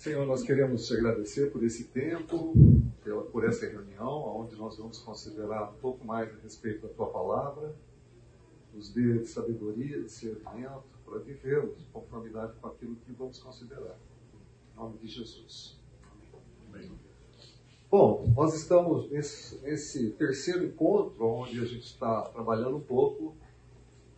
[0.00, 2.54] Senhor, nós queremos te agradecer por esse tempo,
[3.30, 7.76] por essa reunião, onde nós vamos considerar um pouco mais a respeito da tua palavra,
[8.72, 13.98] nos dê sabedoria, discernimento, para vivermos em conformidade com aquilo que vamos considerar.
[14.72, 15.78] Em nome de Jesus.
[16.72, 16.90] Amém.
[17.90, 23.36] Bom, nós estamos nesse, nesse terceiro encontro, onde a gente está trabalhando um pouco.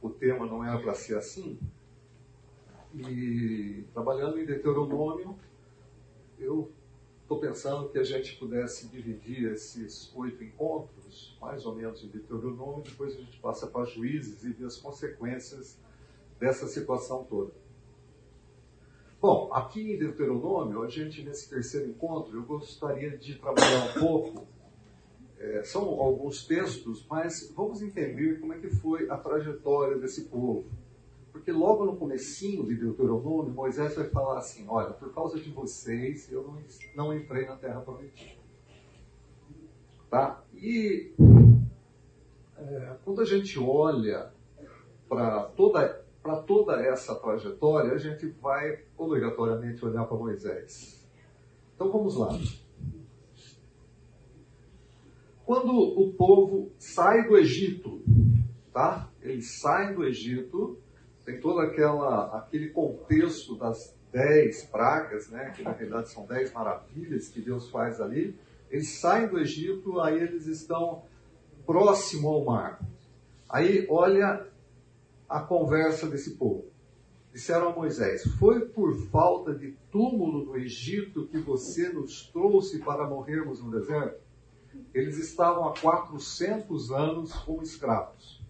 [0.00, 1.58] O tema não era para ser assim.
[2.94, 5.36] E trabalhando em Deuteronômio,
[6.42, 6.70] eu
[7.22, 12.82] estou pensando que a gente pudesse dividir esses oito encontros, mais ou menos em Deuteronômio,
[12.82, 15.78] depois a gente passa para juízes e vê as consequências
[16.38, 17.52] dessa situação toda.
[19.20, 24.46] Bom, aqui em Deuteronômio, a gente, nesse terceiro encontro, eu gostaria de trabalhar um pouco.
[25.38, 30.64] É, são alguns textos, mas vamos entender como é que foi a trajetória desse povo.
[31.32, 36.30] Porque logo no comecinho de Deuteronômio, Moisés vai falar assim, olha, por causa de vocês,
[36.30, 36.58] eu não,
[36.94, 38.40] não entrei na terra prometida.
[40.10, 40.44] Tá?
[40.54, 41.14] E
[42.58, 44.30] é, quando a gente olha
[45.08, 51.04] para toda para toda essa trajetória, a gente vai obrigatoriamente olhar para Moisés.
[51.74, 52.28] Então vamos lá.
[55.44, 58.00] Quando o povo sai do Egito,
[58.72, 59.10] tá?
[59.20, 60.78] Eles saem do Egito,
[61.24, 65.50] tem todo aquela, aquele contexto das dez pragas, né?
[65.56, 68.36] Que na realidade são dez maravilhas que Deus faz ali.
[68.70, 71.04] Eles saem do Egito, aí eles estão
[71.64, 72.80] próximo ao mar.
[73.48, 74.46] Aí olha
[75.28, 76.64] a conversa desse povo.
[77.32, 83.08] Disseram a Moisés: Foi por falta de túmulo no Egito que você nos trouxe para
[83.08, 84.20] morrermos no deserto?
[84.92, 88.41] Eles estavam há 400 anos como escravos.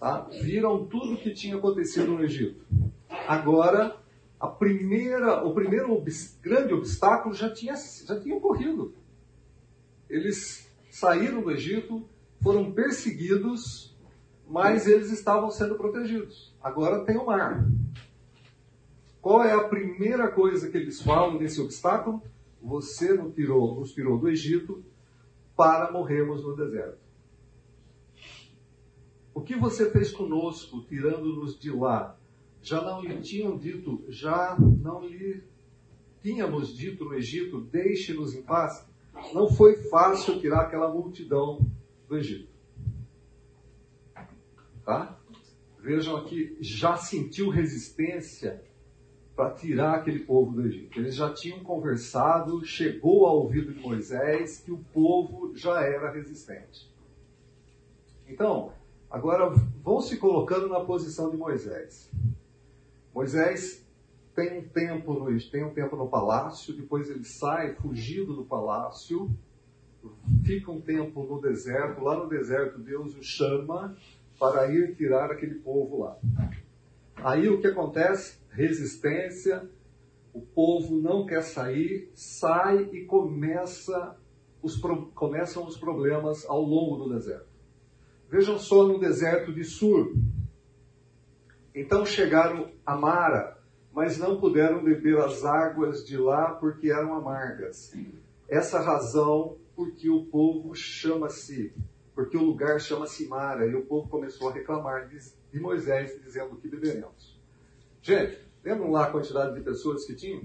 [0.00, 0.26] Tá?
[0.42, 2.64] Viram tudo o que tinha acontecido no Egito.
[3.28, 3.96] Agora,
[4.40, 6.02] a primeira, o primeiro
[6.42, 8.94] grande obstáculo já tinha, já tinha ocorrido.
[10.08, 12.02] Eles saíram do Egito,
[12.42, 13.90] foram perseguidos
[14.50, 16.52] mas eles estavam sendo protegidos.
[16.60, 17.64] Agora tem o mar.
[19.22, 22.20] Qual é a primeira coisa que eles falam nesse obstáculo?
[22.60, 24.82] Você nos tirou, nos tirou do Egito
[25.56, 26.98] para morrermos no deserto.
[29.50, 32.16] Que você fez conosco, tirando-nos de lá?
[32.62, 35.42] Já não lhe tinham dito, já não lhe
[36.22, 38.88] tínhamos dito no Egito, deixe-nos em paz?
[39.34, 41.68] Não foi fácil tirar aquela multidão
[42.06, 42.48] do Egito.
[44.84, 45.18] Tá?
[45.80, 48.62] Vejam aqui, já sentiu resistência
[49.34, 50.96] para tirar aquele povo do Egito.
[50.96, 56.88] Eles já tinham conversado, chegou ao ouvido de Moisés que o povo já era resistente.
[58.28, 58.78] Então,
[59.10, 59.50] agora
[59.82, 62.10] vão se colocando na posição de Moisés.
[63.12, 63.84] Moisés
[64.34, 69.30] tem um tempo no, tem um tempo no palácio, depois ele sai fugido do palácio,
[70.44, 72.02] fica um tempo no deserto.
[72.02, 73.96] Lá no deserto Deus o chama
[74.38, 76.16] para ir tirar aquele povo lá.
[77.16, 78.38] Aí o que acontece?
[78.50, 79.68] Resistência,
[80.32, 84.16] o povo não quer sair, sai e começa
[84.62, 84.80] os,
[85.14, 87.49] começam os problemas ao longo do deserto.
[88.30, 90.14] Vejam só no deserto de Sur.
[91.74, 93.58] Então chegaram a Mara,
[93.92, 97.92] mas não puderam beber as águas de lá porque eram amargas.
[98.48, 101.74] Essa razão porque o povo chama-se
[102.20, 106.68] porque o lugar chama-se Mara, e o povo começou a reclamar de Moisés, dizendo que
[106.68, 107.40] beberemos.
[108.02, 110.42] Gente, lembram lá a quantidade de pessoas que tinham?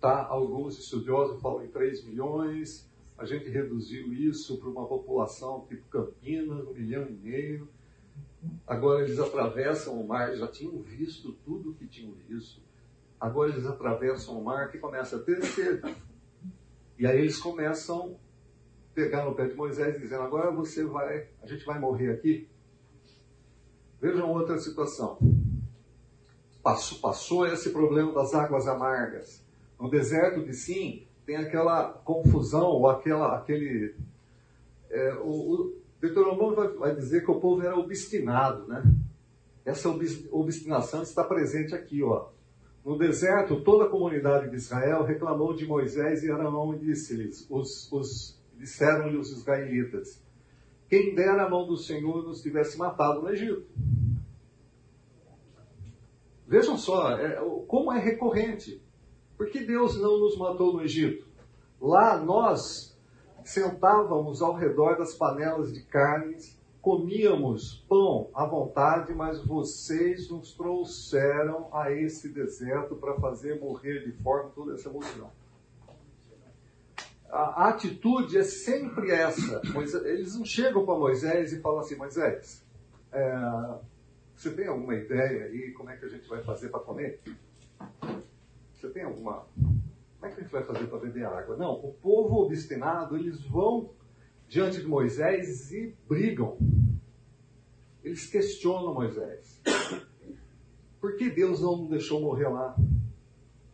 [0.00, 5.84] Tá, alguns estudiosos falam em 3 milhões, a gente reduziu isso para uma população tipo
[5.88, 7.68] Campinas, um milhão e meio.
[8.64, 12.62] Agora eles atravessam o mar, já tinham visto tudo o que tinham visto.
[13.18, 15.40] Agora eles atravessam o mar que começa a ter.
[16.96, 18.16] E aí eles começam
[18.94, 22.48] pegar no pé de Moisés dizendo: agora você vai, a gente vai morrer aqui.
[24.00, 25.18] Vejam outra situação.
[26.62, 29.44] Passou, passou esse problema das águas amargas.
[29.78, 33.94] No deserto de Sim, tem aquela confusão, ou aquela, aquele.
[34.88, 38.82] É, o, o Deuteronômio vai, vai dizer que o povo era obstinado, né?
[39.62, 42.30] Essa obstinação está presente aqui, ó.
[42.82, 47.92] No deserto, toda a comunidade de Israel reclamou de Moisés e Arão e disse-lhes: os,
[47.92, 50.24] os disseram-lhe os israelitas:
[50.88, 53.66] Quem dera a mão do Senhor nos tivesse matado no Egito.
[56.46, 58.82] Vejam só é, como é recorrente.
[59.38, 61.24] Por que Deus não nos matou no Egito?
[61.80, 62.98] Lá nós
[63.44, 71.68] sentávamos ao redor das panelas de carnes, comíamos pão à vontade, mas vocês nos trouxeram
[71.72, 75.30] a esse deserto para fazer morrer de fome toda essa multidão.
[77.30, 79.62] A, atitude é sempre essa.
[80.04, 82.64] Eles não chegam para Moisés e falam assim: Moisés,
[83.12, 83.78] é,
[84.34, 87.20] você tem alguma ideia aí como é que a gente vai fazer para comer?
[88.88, 89.46] Você tem alguma.
[89.54, 89.76] Como
[90.22, 91.56] é que a gente vai fazer para beber água?
[91.56, 93.90] Não, o povo obstinado, eles vão
[94.48, 96.56] diante de Moisés e brigam.
[98.02, 99.60] Eles questionam Moisés.
[100.98, 102.74] Por que Deus não deixou morrer lá?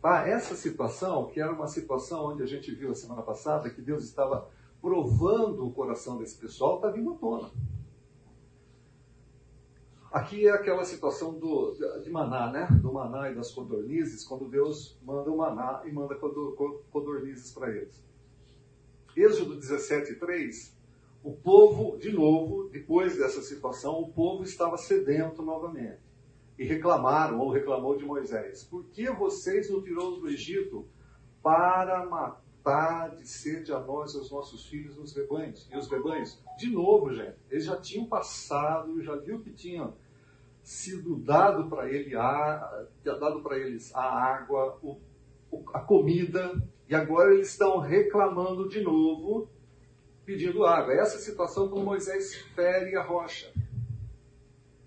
[0.03, 3.81] Ah, essa situação, que era uma situação onde a gente viu a semana passada, que
[3.81, 4.49] Deus estava
[4.81, 7.51] provando o coração desse pessoal, está vindo à tona.
[10.15, 12.69] Aqui é aquela situação do, de maná, né?
[12.81, 18.01] Do maná e das codornizes, quando Deus manda o maná e manda codornizes para eles.
[19.13, 20.73] Êxodo 17, 3,
[21.21, 25.99] o povo, de novo, depois dessa situação, o povo estava sedento novamente.
[26.57, 30.87] E reclamaram, ou reclamou de Moisés, por que vocês nos tirou do Egito
[31.43, 35.67] para matar de sede a nós aos nossos filhos nos rebanhos?
[35.69, 36.41] E os rebanhos?
[36.57, 39.93] De novo, gente, eles já tinham passado, já viu que tinham
[40.65, 44.99] sido dado para ele a, dado para eles a água, o,
[45.71, 46.59] a comida,
[46.89, 49.47] e agora eles estão reclamando de novo,
[50.25, 50.95] pedindo água.
[50.95, 53.53] Essa situação quando Moisés fere a rocha.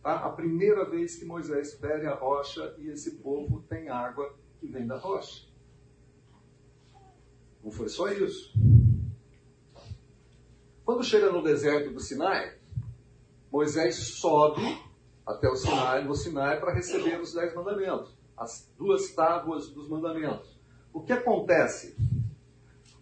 [0.03, 0.17] Tá?
[0.17, 4.85] A primeira vez que Moisés fere a rocha e esse povo tem água que vem
[4.85, 5.47] da rocha.
[7.63, 8.53] Não foi só isso.
[10.85, 12.59] Quando chega no deserto do Sinai,
[13.53, 14.88] Moisés sobe
[15.29, 20.59] até o Sinai, no Sinai, para receber os dez mandamentos, as duas tábuas dos mandamentos.
[20.91, 21.95] O que acontece?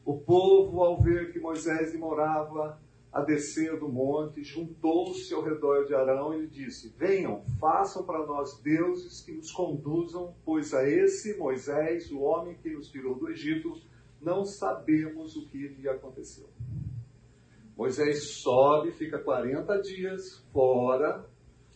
[0.05, 2.81] O povo, ao ver que Moisés demorava
[3.13, 8.27] a descer do monte, juntou-se ao redor de Arão e lhe disse: Venham, façam para
[8.27, 13.31] nós deuses que nos conduzam, pois a esse Moisés, o homem que nos tirou do
[13.31, 13.81] Egito,
[14.21, 16.49] não sabemos o que lhe aconteceu.
[17.77, 21.25] Moisés sobe, fica 40 dias fora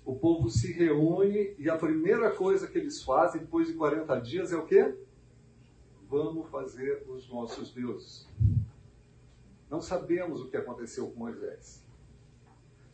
[0.05, 4.53] o povo se reúne e a primeira coisa que eles fazem depois de 40 dias
[4.53, 4.95] é o quê?
[6.09, 8.29] Vamos fazer os nossos deuses.
[9.71, 11.85] Não sabemos o que aconteceu com Moisés.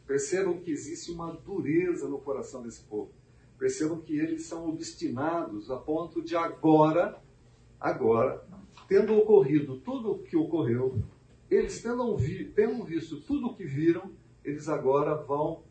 [0.06, 3.10] Percebam que existe uma dureza no coração desse povo.
[3.58, 7.18] Percebam que eles são obstinados a ponto de agora,
[7.80, 8.46] agora,
[8.86, 11.02] tendo ocorrido tudo o que ocorreu,
[11.50, 12.16] eles tendo,
[12.54, 14.12] tendo visto tudo o que viram,
[14.44, 15.62] eles agora vão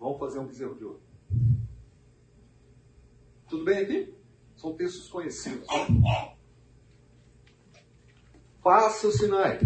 [0.00, 1.00] Vamos fazer um bezerro de ouro.
[3.50, 4.14] Tudo bem aqui?
[4.56, 5.66] São textos conhecidos.
[8.62, 9.58] Passa o Sinai.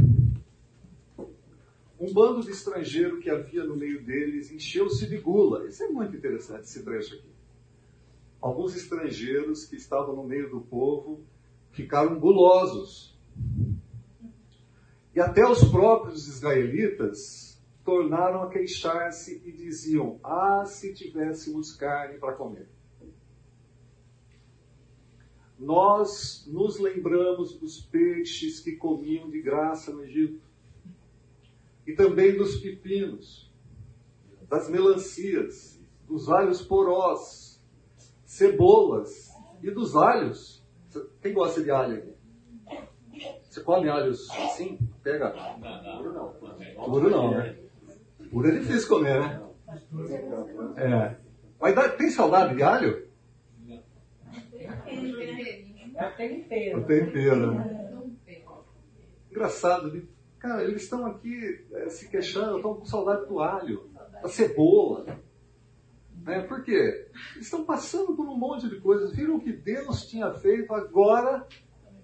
[2.01, 5.69] Um bando de estrangeiro que havia no meio deles encheu-se de gula.
[5.69, 7.33] Isso é muito interessante, esse trecho aqui.
[8.41, 11.25] Alguns estrangeiros que estavam no meio do povo
[11.71, 13.17] ficaram gulosos.
[15.15, 17.54] E até os próprios israelitas
[17.85, 22.69] tornaram a queixar-se e diziam: Ah, se tivéssemos carne para comer.
[25.59, 30.43] Nós nos lembramos dos peixes que comiam de graça no Egito,
[31.87, 33.53] e também dos pepinos,
[34.49, 37.63] das melancias, dos alhos porós,
[38.25, 39.33] cebolas
[39.63, 40.65] e dos alhos.
[41.21, 42.15] Quem gosta de alho aqui?
[43.49, 44.79] Você come alhos assim?
[45.03, 45.31] Pega.
[45.99, 46.33] Puro não.
[46.85, 47.64] Puro não, né?
[48.31, 49.43] Puro é difícil comer, né?
[50.77, 51.17] É.
[51.61, 53.09] Mas dá, tem saudade de alho?
[55.97, 56.81] É o tempero.
[56.81, 57.85] O tempero?
[59.31, 60.03] Engraçado, né?
[60.45, 63.91] cara, eles estão aqui é, se queixando, estão com saudade do alho,
[64.23, 65.19] da cebola.
[66.23, 66.41] Né?
[66.43, 67.09] Por quê?
[67.35, 71.47] Eles estão passando por um monte de coisas, viram o que Deus tinha feito, agora,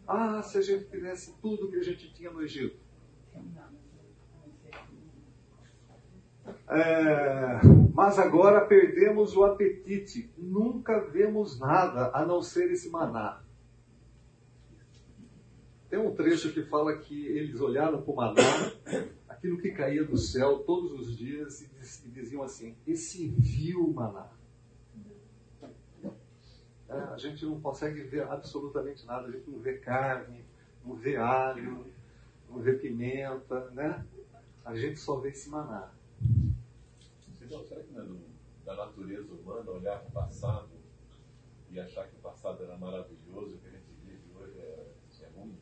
[0.08, 2.80] ah, se a gente tivesse tudo que a gente tinha no Egito.
[6.72, 7.60] É,
[7.92, 13.42] mas agora perdemos o apetite, nunca vemos nada a não ser esse maná.
[15.88, 18.72] Tem um trecho que fala que eles olharam para o maná,
[19.28, 21.62] aquilo que caía do céu todos os dias,
[22.04, 24.28] e diziam assim: esse vil maná.
[26.88, 30.44] É, a gente não consegue ver absolutamente nada, a gente não vê carne,
[30.84, 31.84] não vê alho,
[32.48, 34.04] não vê pimenta, né?
[34.64, 35.90] A gente só vê esse maná.
[37.50, 38.20] Então, será que não é do,
[38.64, 40.70] da natureza humana olhar para o passado
[41.68, 44.86] e achar que o passado era maravilhoso e o que a gente vive hoje é,
[45.20, 45.58] é ruim?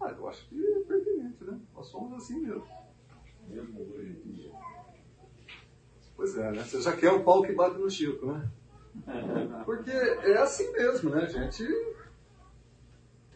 [0.00, 1.60] Ah, eu acho que é pertinente, né?
[1.74, 2.66] Nós somos assim mesmo.
[3.46, 4.52] Mesmo hoje em dia.
[6.16, 6.64] Pois é, né?
[6.64, 8.50] Você já quer o pau que bate no Chico, né?
[9.66, 11.62] Porque é assim mesmo, né, gente?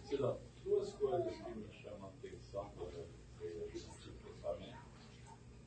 [0.02, 3.06] Cidão, duas coisas que me chamam a atenção quando eu
[3.38, 4.78] vejo esse pensamento.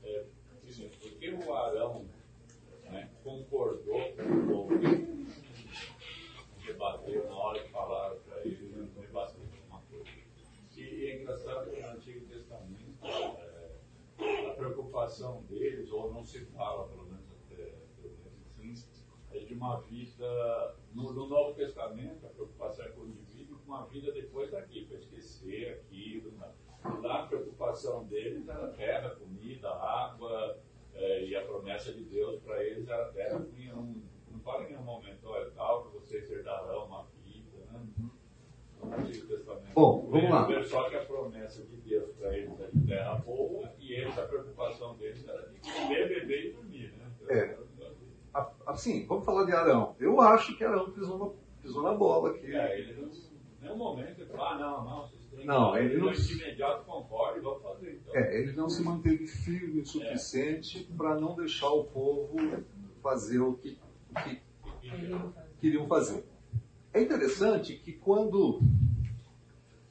[0.01, 0.25] É,
[0.69, 2.05] primeiro, porque o Arão
[2.83, 4.79] né, concordou com o povo
[6.65, 10.05] debateu na hora que falaram para ele, não debateu uma coisa.
[10.77, 14.53] E é engraçado que no Antigo Testamento é, a
[14.99, 17.55] preocupação deles, ou não se fala, pelo menos até
[18.01, 18.73] pelo menos assim,
[19.31, 23.75] é de uma vida no, no Novo Testamento, a preocupação é com o indivíduo com
[23.75, 26.31] a vida depois daqui, para esquecer aquilo.
[26.31, 26.51] Né?
[27.01, 30.59] Lá a preocupação deles era terra, comida, água,
[30.93, 33.95] é, e a promessa de Deus para eles era terra, não,
[34.31, 37.87] não fala em nenhum momento, olha, tal, que vocês herdarão uma vida, né?
[37.97, 39.73] No Antigo Testamento.
[39.73, 40.63] Bom, vamos lá.
[40.63, 44.21] Só que a promessa de Deus para eles é de terra boa, e eles, a
[44.23, 47.11] preocupação deles era de comer, beber e dormir, né?
[47.29, 47.57] É.
[48.33, 49.95] A- Assim, vamos falar de Arão.
[49.99, 52.53] Eu acho que Arão pisou na, pisou na bola aqui.
[52.55, 53.09] É, ele não,
[53.61, 56.83] nenhum momento ele fala, ah, não, não, vocês têm Não, que ele não- de imediato
[56.83, 58.15] e vamos fazer então.
[58.15, 62.37] É, ele não se manteve firme o suficiente para não deixar o povo
[63.01, 63.77] fazer o que,
[64.11, 64.41] o que
[65.59, 66.23] queriam fazer.
[66.93, 68.59] É interessante que quando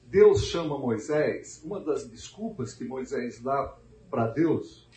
[0.04, 3.76] Deus chama Moisés, uma das desculpas que Moisés dá
[4.10, 4.88] para Deus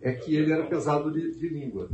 [0.00, 1.88] é que ele era pesado de, de língua.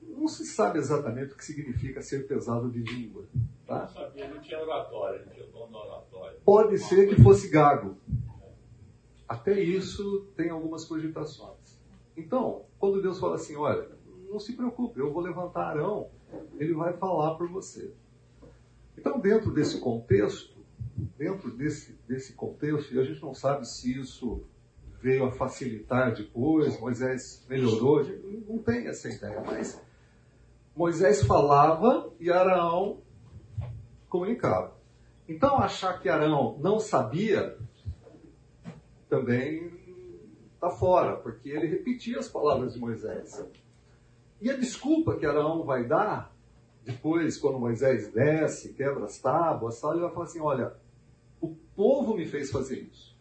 [0.00, 3.24] Não se sabe exatamente o que significa ser pesado de língua.
[3.66, 3.80] Tá?
[3.80, 6.38] não sabia, não tinha oratório, não tinha dom da oratório.
[6.44, 7.96] Pode ser que fosse gago.
[9.28, 11.80] Até isso tem algumas cogitações.
[12.16, 13.88] Então, quando Deus fala assim, olha,
[14.28, 16.08] não se preocupe, eu vou levantar Arão,
[16.58, 17.92] ele vai falar por você.
[18.96, 20.51] Então, dentro desse contexto,
[21.16, 24.44] dentro desse, desse contexto, e a gente não sabe se isso
[25.00, 28.04] veio a facilitar depois, Moisés melhorou,
[28.48, 29.82] não tem essa ideia, mas
[30.76, 33.00] Moisés falava e Arão
[34.08, 34.76] comunicava.
[35.28, 37.56] Então, achar que Arão não sabia
[39.08, 39.72] também
[40.54, 43.44] está fora, porque ele repetia as palavras de Moisés.
[44.40, 46.31] E a desculpa que Arão vai dar,
[46.84, 50.74] depois, quando Moisés desce, quebra as tábuas, ele vai falar assim: olha,
[51.40, 53.12] o povo me fez fazer isso.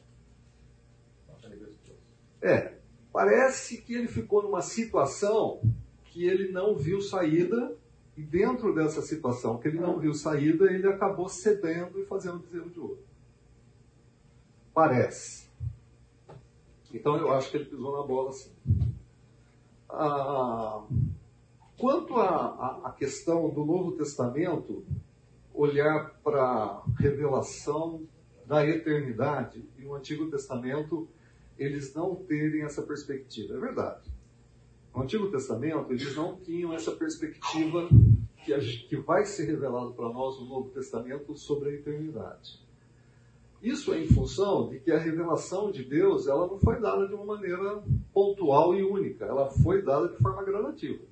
[2.42, 2.74] É,
[3.14, 5.62] parece que ele ficou numa situação
[6.06, 7.78] que ele não viu saída,
[8.18, 12.70] e dentro dessa situação que ele não viu saída, ele acabou cedendo e fazendo bezerro
[12.70, 13.00] de ouro.
[14.74, 15.50] Parece.
[16.94, 18.52] Então eu acho que ele pisou na bola sim.
[19.88, 20.84] Ah,
[21.82, 24.86] quanto à questão do Novo Testamento,
[25.52, 28.04] olhar para a revelação
[28.46, 31.08] da eternidade e o Antigo Testamento,
[31.58, 33.56] eles não terem essa perspectiva.
[33.56, 34.12] É verdade.
[34.96, 37.90] No Antigo Testamento, eles não tinham essa perspectiva
[38.46, 38.54] que,
[38.88, 42.62] que vai ser revelado para nós no Novo Testamento sobre a eternidade.
[43.60, 47.16] Isso é em função de que a revelação de Deus ela não foi dada de
[47.16, 47.84] uma maneira
[48.14, 51.11] pontual e única, ela foi dada de forma gradativa.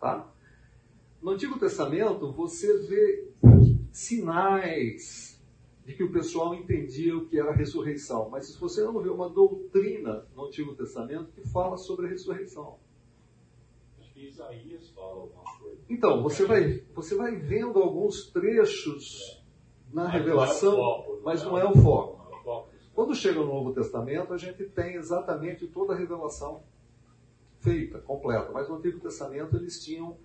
[0.00, 0.26] Tá?
[1.20, 3.28] No Antigo Testamento, você vê
[3.90, 5.42] sinais
[5.84, 9.08] de que o pessoal entendia o que era a ressurreição, mas se você não vê
[9.08, 12.78] uma doutrina no Antigo Testamento que fala sobre a ressurreição.
[14.14, 15.78] Isaías fala alguma coisa.
[15.88, 19.42] Então, você vai, você vai vendo alguns trechos
[19.92, 23.46] na revelação, é o foco, mas não não é é o foco Quando chega no
[23.46, 26.62] Novo Testamento, a gente tem exatamente toda a revelação
[27.60, 28.50] feita, completa.
[28.52, 30.16] Mas no Antigo Testamento eles tinham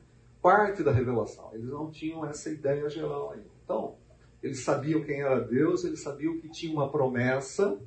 [0.41, 1.49] parte da revelação.
[1.53, 3.47] Eles não tinham essa ideia geral ainda.
[3.63, 3.95] Então,
[4.41, 7.79] eles sabiam quem era Deus, eles sabiam que tinha uma promessa,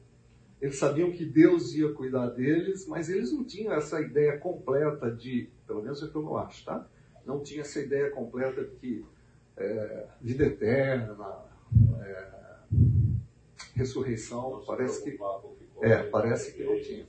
[0.61, 5.51] eles sabiam que Deus ia cuidar deles, mas eles não tinham essa ideia completa de,
[5.67, 6.89] pelo menos é o que eu não acho, tá?
[7.27, 9.05] Não tinha essa ideia completa de que
[9.57, 11.45] é, vida eterna,
[12.01, 12.29] é,
[13.75, 15.19] ressurreição, parece que
[15.83, 17.07] é, parece que não tinha.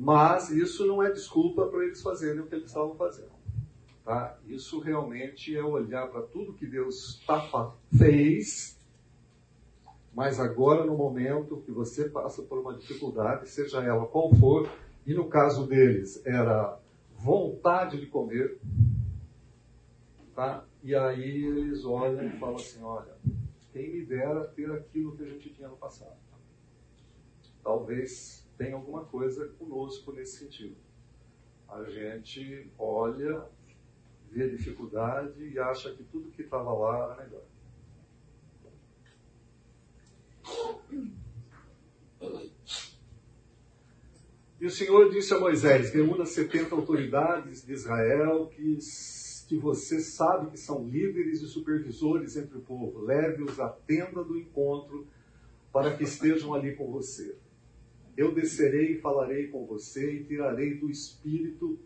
[0.00, 3.32] Mas isso não é desculpa para eles fazerem o que eles estavam fazendo.
[4.02, 4.38] Tá?
[4.46, 8.80] Isso realmente é olhar para tudo que Deus tá, fez,
[10.14, 14.66] mas agora no momento que você passa por uma dificuldade, seja ela qual for,
[15.06, 16.80] e no caso deles era
[17.18, 18.58] vontade de comer,
[20.34, 20.64] tá?
[20.82, 23.14] e aí eles olham e falam assim, olha,
[23.70, 26.16] quem me dera ter aquilo que a gente tinha no passado
[27.62, 30.76] talvez tenha alguma coisa conosco nesse sentido.
[31.66, 33.46] A gente olha,
[34.30, 37.44] vê a dificuldade e acha que tudo que estava lá era melhor.
[44.60, 48.76] E o Senhor disse a Moisés: reúna 70 autoridades de Israel que,
[49.48, 53.00] que você sabe que são líderes e supervisores entre o povo.
[53.00, 55.06] Leve-os à tenda do encontro
[55.72, 57.38] para que estejam ali com você.
[58.20, 61.78] Eu descerei e falarei com você e tirarei do espírito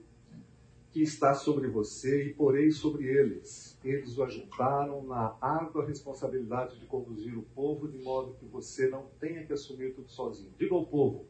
[0.90, 3.78] que está sobre você e porei sobre eles.
[3.84, 9.06] Eles o ajuntaram na árdua responsabilidade de conduzir o povo, de modo que você não
[9.20, 10.52] tenha que assumir tudo sozinho.
[10.58, 11.24] Diga ao povo: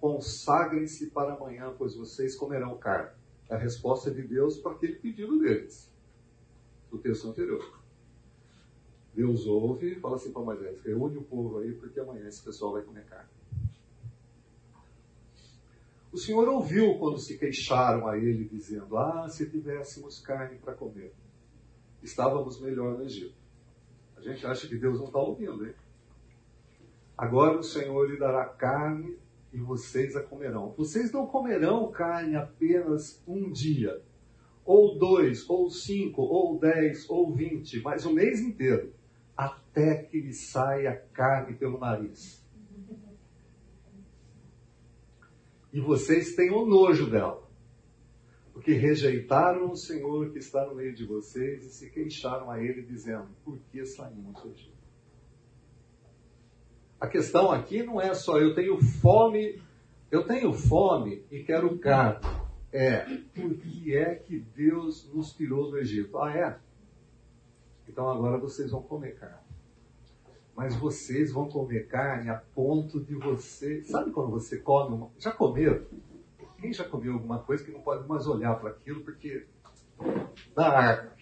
[0.00, 3.12] consagrem-se para amanhã, pois vocês comerão carne.
[3.48, 5.88] É a resposta de Deus para aquele pedido deles,
[6.90, 7.80] do texto anterior.
[9.14, 12.72] Deus ouve e fala assim para Moisés: reúne o povo aí, porque amanhã esse pessoal
[12.72, 13.35] vai comer carne.
[16.16, 21.12] O Senhor ouviu quando se queixaram a ele, dizendo: Ah, se tivéssemos carne para comer,
[22.02, 23.34] estávamos melhor no Egito.
[24.16, 25.74] A gente acha que Deus não está ouvindo, hein?
[27.18, 29.18] Agora o Senhor lhe dará carne
[29.52, 30.72] e vocês a comerão.
[30.78, 34.00] Vocês não comerão carne apenas um dia,
[34.64, 38.90] ou dois, ou cinco, ou dez, ou vinte, mas o mês inteiro
[39.36, 42.45] até que lhe saia carne pelo nariz.
[45.76, 47.46] E vocês tenham nojo dela,
[48.54, 52.80] porque rejeitaram o Senhor que está no meio de vocês e se queixaram a Ele,
[52.80, 54.72] dizendo: Por que saímos do Egito?
[56.98, 59.60] A questão aqui não é só eu tenho fome,
[60.10, 62.24] eu tenho fome e quero carne.
[62.72, 63.00] É,
[63.34, 66.16] por que é que Deus nos tirou do Egito?
[66.16, 66.58] Ah, é?
[67.86, 69.45] Então agora vocês vão comer carne.
[70.56, 73.84] Mas vocês vão comer carne a ponto de você.
[73.84, 75.10] Sabe quando você come uma.
[75.18, 75.86] Já comeu?
[76.58, 79.46] Quem já comeu alguma coisa que não pode mais olhar para aquilo porque
[80.54, 81.14] dá ar?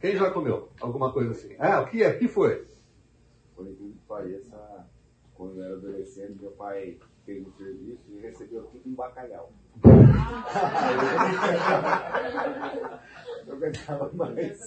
[0.00, 1.54] Quem já comeu alguma coisa assim?
[1.58, 2.16] Ah, o que é?
[2.16, 2.66] O que foi?
[3.54, 4.86] Por incrível que pareça,
[5.34, 9.52] quando eu era adolescente, meu pai fez um serviço e recebeu tudo em bacalhau.
[13.46, 14.66] eu aguentava mais.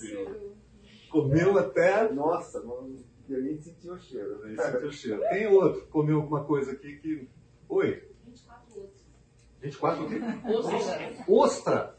[1.11, 2.11] Comeu até.
[2.11, 2.95] Nossa, não,
[3.29, 4.41] eu nem senti o cheiro.
[4.45, 5.21] Nem senti o cheiro.
[5.29, 7.27] Tem outro que comeu alguma coisa aqui que.
[7.69, 8.03] Oi?
[8.25, 9.01] 24 outros.
[9.61, 10.19] 24 o quê?
[10.47, 11.13] Ostra.
[11.27, 11.95] Ostra!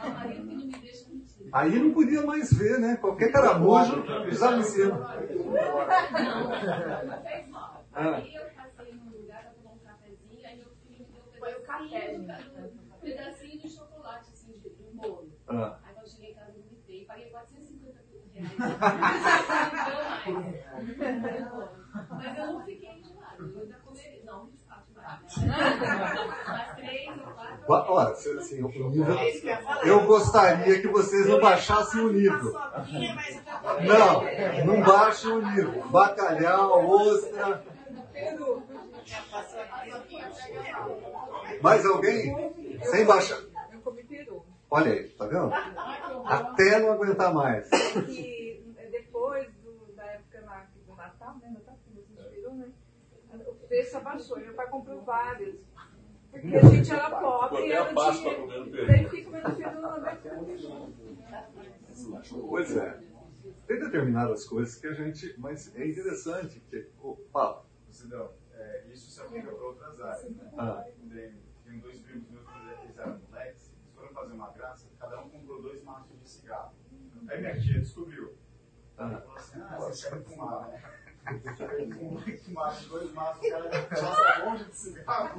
[0.00, 1.48] A Maria que não me deixa mentir.
[1.52, 2.96] Aí não podia mais ver, né?
[2.96, 4.96] Qualquer caramujo pisava em cima.
[4.96, 5.16] Não,
[7.06, 7.84] não fez mal.
[7.92, 8.16] Ah.
[8.16, 11.30] Aí eu passei num lugar pra tomar um cafezinho, aí meu filho me deu um
[11.30, 12.26] pedacinho, um
[13.00, 15.30] pedacinho de chocolate, assim, de, de um bolo.
[15.46, 15.78] Ah.
[15.84, 17.04] Aí quando eu cheguei em casa, eu vomitei.
[17.04, 18.04] Paguei 450 reais.
[18.04, 18.23] Não deu mais.
[22.10, 23.02] Mas eu não fiquei.
[23.38, 24.20] Eu ainda comeria.
[24.24, 25.20] Não, 24 mais.
[26.46, 27.58] Mas três ou quatro.
[27.68, 28.70] Ba- Olha, assim, o.
[29.86, 32.52] Eu gostaria que vocês não baixassem o nível.
[33.82, 35.82] Não, não baixem o nível.
[35.88, 37.62] Bacalhau, ostra.
[41.62, 42.52] Mais alguém?
[42.84, 43.38] Sem baixar.
[44.74, 44.80] Eu.
[44.80, 45.52] Olha aí, tá vendo?
[46.26, 47.68] Até não aguentar mais.
[48.08, 51.50] E depois do- da época lá do Natal, né?
[51.54, 52.72] Natal, que você peru, né?
[53.46, 54.38] O preço abaixou.
[54.38, 55.56] Meu pai comprou vários.
[56.30, 58.42] Porque a gente era pobre e até a era Páscoa dinheiro.
[58.42, 58.86] comendo peru.
[58.88, 60.46] Daí fica comendo peru na década.
[62.48, 63.00] Pois é.
[63.66, 65.34] Tem determinadas coisas que a gente.
[65.38, 66.60] Mas é interessante.
[66.70, 67.64] Que, oh, fala.
[67.90, 70.50] Cidão, é, isso se aplica para outras áreas, né?
[70.58, 70.84] Ah.
[71.08, 71.32] Tem,
[71.64, 75.28] tem dois primos meus que eles eram moleques, eles foram fazer uma graça, cada um
[75.28, 76.74] comprou dois maços de cigarro.
[77.28, 78.34] Aí minha tia descobriu.
[78.96, 79.22] Ah.
[79.36, 80.82] assim, ah, vocês querem fumar, né?
[82.44, 85.38] Fumar dois maços, o cara passa longe de cigarro,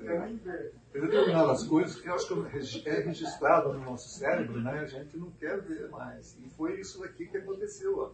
[0.00, 0.72] nem ver.
[0.92, 4.80] Tem determinadas coisas que eu acho que é registrado no nosso cérebro, né?
[4.80, 6.34] A gente não quer ver mais.
[6.38, 7.98] E foi isso daqui que aconteceu.
[7.98, 8.12] Ó.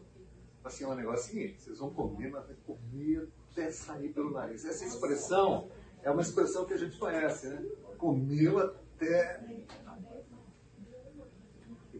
[0.65, 4.65] Assim, negócio é o seguinte, vocês vão comer, mas vai comer até sair pelo nariz.
[4.65, 5.69] Essa expressão
[6.03, 7.65] é uma expressão que a gente conhece, né?
[7.99, 9.41] Comeu até.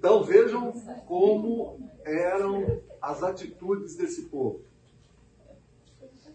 [0.03, 0.73] Então vejam
[1.07, 4.61] como eram as atitudes desse povo.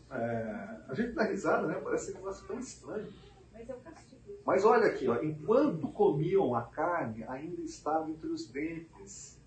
[0.09, 1.73] É, a gente dá risada, né?
[1.83, 3.11] Parece um negócio tão estranho.
[3.51, 3.75] Mas é.
[4.45, 9.37] Mas olha aqui, ó, enquanto comiam a carne, ainda estava entre os dentes.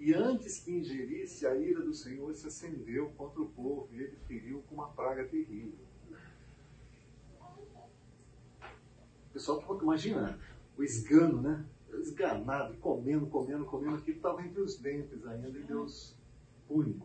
[0.00, 4.16] E antes que ingerisse, a ira do Senhor se acendeu contra o povo e ele
[4.26, 5.78] feriu com uma praga terrível.
[9.28, 10.40] O pessoal imaginando,
[10.76, 11.64] o esgano, né?
[11.98, 16.16] Esganado, comendo, comendo, comendo, aquilo estava entre os dentes ainda e Deus
[16.66, 17.00] pune.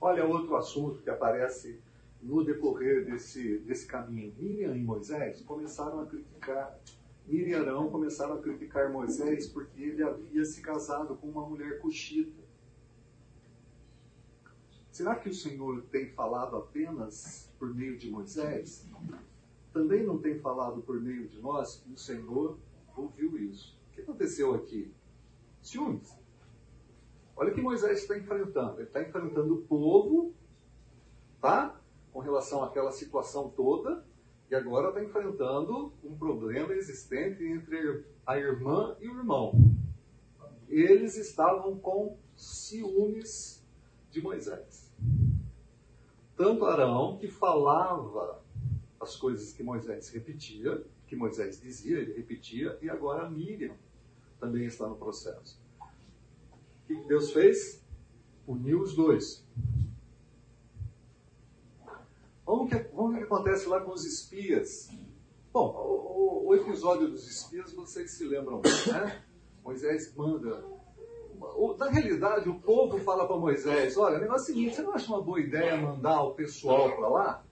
[0.00, 1.80] Olha outro assunto que aparece
[2.22, 4.34] no decorrer desse, desse caminho.
[4.38, 6.78] Miriam e Moisés começaram a criticar,
[7.26, 11.78] Miriam e Arão começaram a criticar Moisés porque ele havia se casado com uma mulher
[11.80, 12.44] cuxita.
[14.90, 18.86] será que o Senhor tem falado apenas por meio de Moisés?
[19.72, 21.84] Também não tem falado por meio de nós?
[21.92, 22.58] O Senhor
[22.96, 23.75] ouviu isso.
[23.96, 24.92] Que aconteceu aqui?
[25.62, 26.14] Ciúmes.
[27.34, 28.74] Olha o que Moisés está enfrentando.
[28.74, 30.34] Ele está enfrentando o povo,
[31.40, 31.80] tá?
[32.12, 34.04] Com relação àquela situação toda,
[34.50, 39.52] e agora está enfrentando um problema existente entre a irmã e o irmão.
[40.68, 43.66] Eles estavam com ciúmes
[44.10, 44.94] de Moisés.
[46.36, 48.44] Tanto Arão, que falava
[49.00, 53.74] as coisas que Moisés repetia, que Moisés dizia, ele repetia, e agora Miriam
[54.46, 55.60] também está no processo.
[55.80, 57.84] O que Deus fez?
[58.46, 59.44] Uniu os dois.
[62.44, 64.88] Vamos, ver o que acontece lá com os espias.
[65.52, 69.24] Bom, o, o, episódio dos espias vocês se lembram, né?
[69.64, 70.64] Moisés manda.
[71.76, 74.94] Na realidade, o povo fala para Moisés: olha, o negócio é o seguinte, você não
[74.94, 77.44] acha uma boa ideia mandar o pessoal para lá?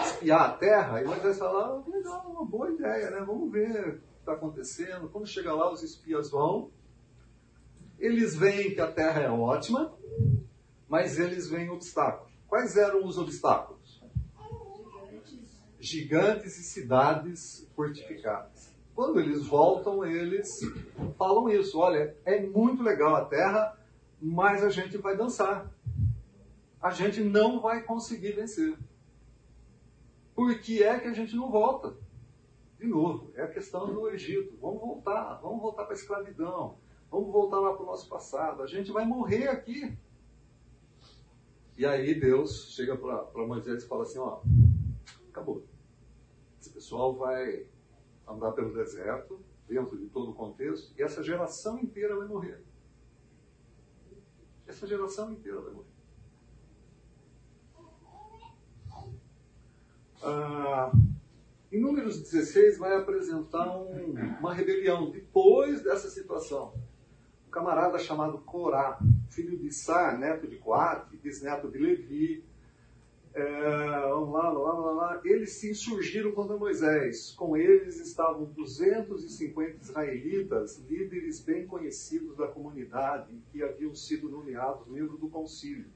[0.00, 1.00] Espiar a terra?
[1.00, 3.20] E Moisés fala: ah, legal, uma boa ideia, né?
[3.20, 5.08] Vamos ver está acontecendo.
[5.08, 6.70] Quando chega lá, os espias vão.
[7.98, 9.94] Eles veem que a terra é ótima,
[10.88, 12.32] mas eles veem obstáculos.
[12.48, 14.04] Quais eram os obstáculos?
[15.84, 18.72] gigantes e cidades fortificadas.
[18.94, 20.60] Quando eles voltam, eles
[21.18, 23.78] falam isso: olha, é muito legal a terra,
[24.20, 25.70] mas a gente vai dançar.
[26.80, 28.76] A gente não vai conseguir vencer.
[30.34, 31.94] Por que é que a gente não volta?
[32.84, 34.58] De novo, é a questão do Egito.
[34.60, 36.78] Vamos voltar, vamos voltar para a escravidão,
[37.10, 38.62] vamos voltar lá para o nosso passado.
[38.62, 39.96] A gente vai morrer aqui.
[41.78, 44.42] E aí Deus chega para Moisés e fala assim: ó,
[45.30, 45.64] acabou.
[46.60, 47.66] Esse pessoal vai
[48.28, 52.62] andar pelo deserto, dentro de todo o contexto, e essa geração inteira vai morrer.
[54.66, 55.94] Essa geração inteira vai morrer.
[60.22, 60.92] Ah,
[61.74, 66.72] em Números 16 vai apresentar um, uma rebelião depois dessa situação.
[67.48, 68.96] Um camarada chamado Corá,
[69.28, 72.44] filho de Sá, neto de Coate, bisneto de Levi,
[73.34, 73.42] é,
[74.08, 77.32] vamos lá, lá, lá, lá, eles se insurgiram contra Moisés.
[77.32, 85.18] Com eles estavam 250 israelitas, líderes bem conhecidos da comunidade, que haviam sido nomeados membros
[85.18, 85.86] do concílio.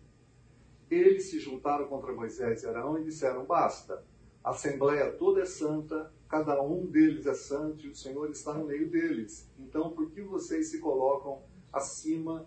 [0.90, 4.02] Eles se juntaram contra Moisés e Arão e disseram: Basta,
[4.48, 8.64] a assembleia toda é santa, cada um deles é santo e o Senhor está no
[8.64, 9.46] meio deles.
[9.58, 12.46] Então, por que vocês se colocam acima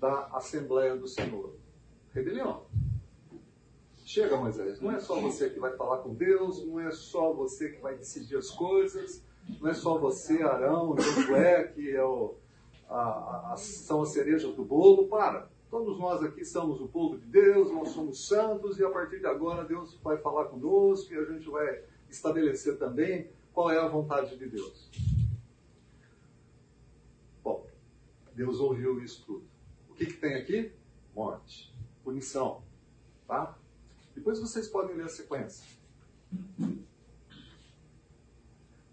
[0.00, 1.54] da assembleia do Senhor?
[2.14, 2.64] Rebelião.
[4.02, 7.68] Chega, Moisés, não é só você que vai falar com Deus, não é só você
[7.68, 9.22] que vai decidir as coisas,
[9.60, 12.36] não é só você, Arão, Josué, que é o,
[12.88, 15.06] a, a, são as cerejas do bolo.
[15.08, 19.20] Para, todos nós aqui somos o povo de Deus, nós somos santos, e a partir
[19.20, 23.88] de agora Deus vai falar conosco e a gente vai estabelecer também qual é a
[23.88, 24.90] vontade de Deus.
[27.42, 27.66] Bom,
[28.34, 29.46] Deus ouviu isso tudo.
[29.90, 30.72] O que, que tem aqui?
[31.14, 31.74] Morte,
[32.04, 32.62] punição,
[33.26, 33.58] tá?
[34.14, 35.66] Depois vocês podem ler a sequência.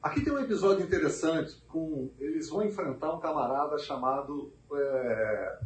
[0.01, 5.59] Aqui tem um episódio interessante com eles vão enfrentar um camarada chamado é,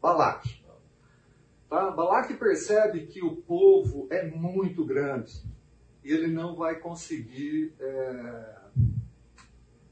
[0.00, 0.62] Balaque.
[1.68, 1.90] Tá?
[1.90, 5.42] Balaque percebe que o povo é muito grande
[6.02, 8.58] e ele não vai conseguir é,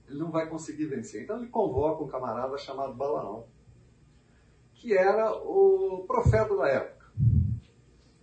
[0.09, 1.23] ele não vai conseguir vencer.
[1.23, 3.47] Então ele convoca um camarada chamado Balaão,
[4.75, 7.07] que era o profeta da época.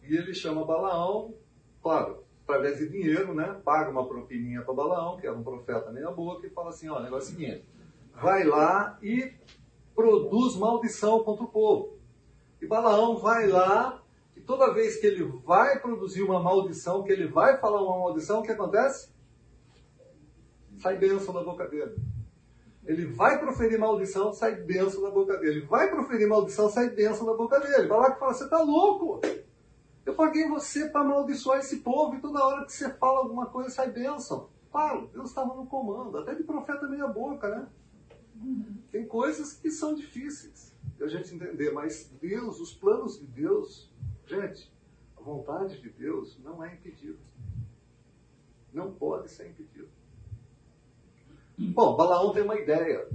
[0.01, 1.33] E ele chama Balaão,
[1.81, 3.59] claro, através de dinheiro, né?
[3.63, 6.99] Paga uma propininha para Balaão, que era um profeta meia boca, e fala assim, ó,
[6.99, 7.65] o negócio é o seguinte,
[8.13, 9.33] vai lá e
[9.95, 11.97] produz maldição contra o povo.
[12.61, 14.01] E Balaão vai lá,
[14.35, 18.39] e toda vez que ele vai produzir uma maldição, que ele vai falar uma maldição,
[18.39, 19.11] o que acontece?
[20.79, 21.95] Sai bênção da boca dele.
[22.85, 25.57] Ele vai proferir maldição, sai bênção da boca dele.
[25.57, 27.87] Ele vai proferir maldição, sai bênção da boca dele.
[27.87, 29.21] Balaão fala, você tá louco?
[30.05, 33.69] Eu paguei você para amaldiçoar esse povo e toda hora que você fala alguma coisa
[33.69, 34.49] sai bênção.
[34.71, 37.67] Claro, Deus estava no comando, até de profeta meia boca, né?
[38.91, 43.91] Tem coisas que são difíceis de a gente entender, mas Deus, os planos de Deus,
[44.25, 44.71] gente,
[45.17, 47.19] a vontade de Deus não é impedida.
[48.73, 49.89] Não pode ser impedida.
[51.57, 53.07] Bom, Balaão tem uma ideia.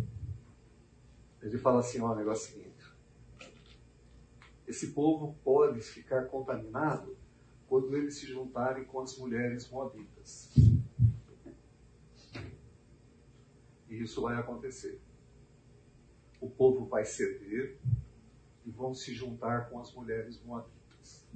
[1.42, 2.68] Ele fala assim, ó, o negócio é seguinte
[4.68, 7.16] esse povo pode ficar contaminado
[7.66, 10.54] quando eles se juntarem com as mulheres moabitas.
[13.88, 15.00] E isso vai acontecer.
[16.40, 17.78] O povo vai ceder
[18.64, 21.26] e vão se juntar com as mulheres moabitas.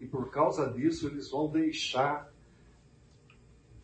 [0.00, 2.32] E por causa disso, eles vão deixar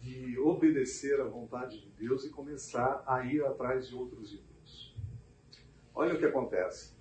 [0.00, 4.96] de obedecer à vontade de Deus e começar a ir atrás de outros ídolos.
[5.94, 6.92] Olha o que acontece.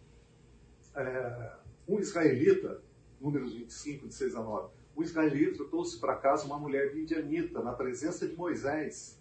[0.95, 1.55] É,
[1.87, 2.81] um israelita,
[3.19, 7.73] números 25, de 6 a 9, um israelita trouxe para casa uma mulher midianita na
[7.73, 9.20] presença de Moisés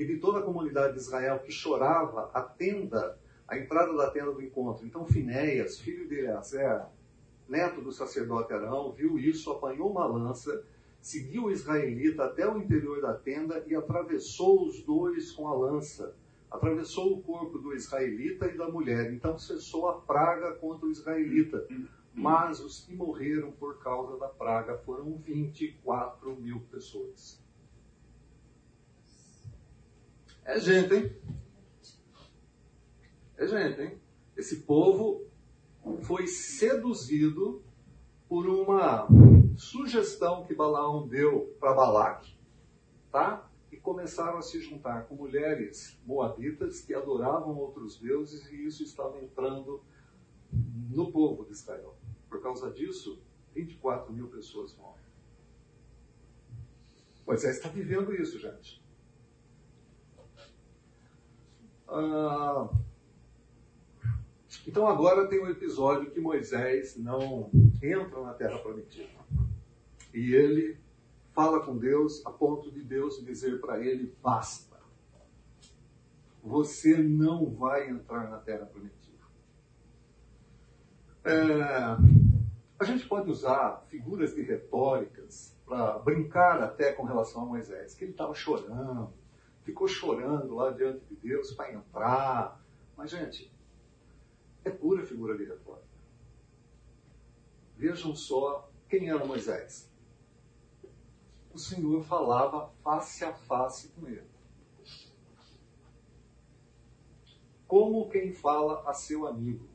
[0.00, 4.32] e de toda a comunidade de Israel que chorava a tenda, a entrada da tenda
[4.32, 4.86] do encontro.
[4.86, 6.90] Então Finéias, filho de Eleazar,
[7.46, 10.64] neto do sacerdote Arão, viu isso, apanhou uma lança,
[11.02, 16.14] seguiu o israelita até o interior da tenda e atravessou os dois com a lança.
[16.50, 19.12] Atravessou o corpo do israelita e da mulher.
[19.12, 21.68] Então cessou a praga contra o israelita.
[22.14, 27.38] Mas os que morreram por causa da praga foram 24 mil pessoas.
[30.44, 31.16] É gente, hein?
[33.36, 34.00] É gente, hein?
[34.36, 35.26] Esse povo
[36.02, 37.62] foi seduzido
[38.28, 39.06] por uma
[39.56, 42.36] sugestão que Balaão deu para Balaque,
[43.10, 43.50] tá?
[43.70, 49.20] E começaram a se juntar com mulheres moabitas que adoravam outros deuses e isso estava
[49.22, 49.82] entrando
[50.52, 51.96] no povo de Israel.
[52.28, 53.22] Por causa disso,
[53.54, 55.04] 24 mil pessoas morrem.
[57.26, 58.82] Moisés está vivendo isso, gente.
[61.92, 62.68] Ah,
[64.66, 67.50] então agora tem um episódio que Moisés não
[67.82, 69.08] entra na terra prometida.
[70.14, 70.78] E ele
[71.32, 74.78] fala com Deus a ponto de Deus dizer para ele: basta.
[76.42, 79.00] Você não vai entrar na terra prometida.
[81.24, 81.62] É,
[82.78, 88.04] a gente pode usar figuras de retóricas para brincar até com relação a Moisés, que
[88.04, 89.12] ele estava chorando,
[89.62, 92.60] ficou chorando lá diante de Deus para entrar.
[92.96, 93.52] Mas, gente,
[94.64, 95.88] é pura figura de retórica.
[97.76, 99.90] Vejam só quem era Moisés.
[101.52, 104.28] O Senhor falava face a face com ele.
[107.66, 109.68] Como quem fala a seu amigo.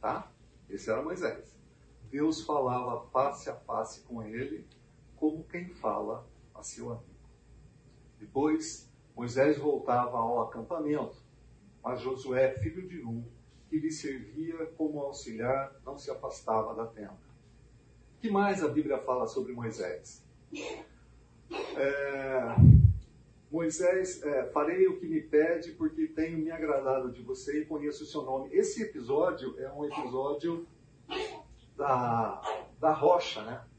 [0.00, 0.30] Tá?
[0.68, 1.56] Esse era Moisés.
[2.10, 4.66] Deus falava face a face com ele,
[5.20, 7.04] como quem fala a seu amigo.
[8.18, 11.22] Depois, Moisés voltava ao acampamento,
[11.84, 13.22] mas Josué, filho de Nun,
[13.68, 17.12] que lhe servia como auxiliar, não se afastava da tenda.
[18.16, 20.26] O que mais a Bíblia fala sobre Moisés?
[21.76, 22.56] É,
[23.50, 28.04] Moisés, é, farei o que me pede, porque tenho me agradado de você e conheço
[28.04, 28.48] o seu nome.
[28.54, 30.66] Esse episódio é um episódio
[31.76, 32.40] da,
[32.78, 33.69] da rocha, né?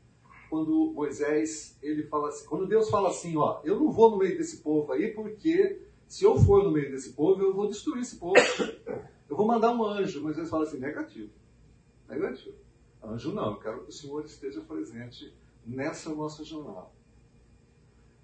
[0.51, 4.37] Quando Moisés, ele fala assim, quando Deus fala assim, ó, eu não vou no meio
[4.37, 8.17] desse povo aí, porque se eu for no meio desse povo, eu vou destruir esse
[8.17, 8.35] povo.
[9.29, 10.21] Eu vou mandar um anjo.
[10.21, 11.31] Moisés fala assim, negativo.
[12.09, 12.57] Negativo.
[13.01, 15.33] Anjo não, eu quero que o Senhor esteja presente
[15.65, 16.89] nessa nossa jornada.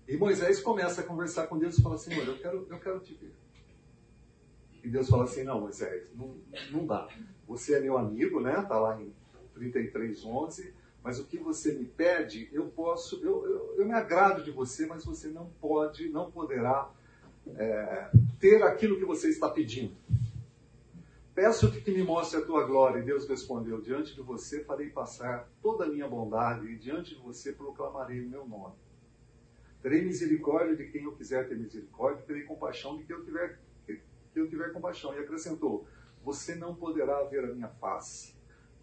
[0.06, 3.14] E Moisés começa a conversar com Deus e fala, Senhor, eu quero, eu quero te
[3.14, 3.34] ver.
[4.84, 6.36] E Deus fala assim, não, Moisés, não,
[6.72, 7.08] não dá.
[7.48, 8.60] Você é meu amigo, né?
[8.60, 9.14] Está lá em
[9.54, 10.74] 33, 11.
[11.04, 14.86] Mas o que você me pede, eu posso, eu, eu, eu me agrado de você,
[14.86, 16.92] mas você não pode, não poderá
[17.56, 19.96] é, ter aquilo que você está pedindo.
[21.38, 23.00] Peço-te que me mostre a tua glória.
[23.00, 27.22] E Deus respondeu: Diante de você farei passar toda a minha bondade, e diante de
[27.22, 28.74] você proclamarei o meu nome.
[29.84, 33.60] Terei misericórdia de quem eu quiser ter misericórdia, terei compaixão de quem eu tiver,
[34.34, 35.14] eu tiver compaixão.
[35.14, 35.86] E acrescentou:
[36.24, 38.34] Você não poderá ver a minha face,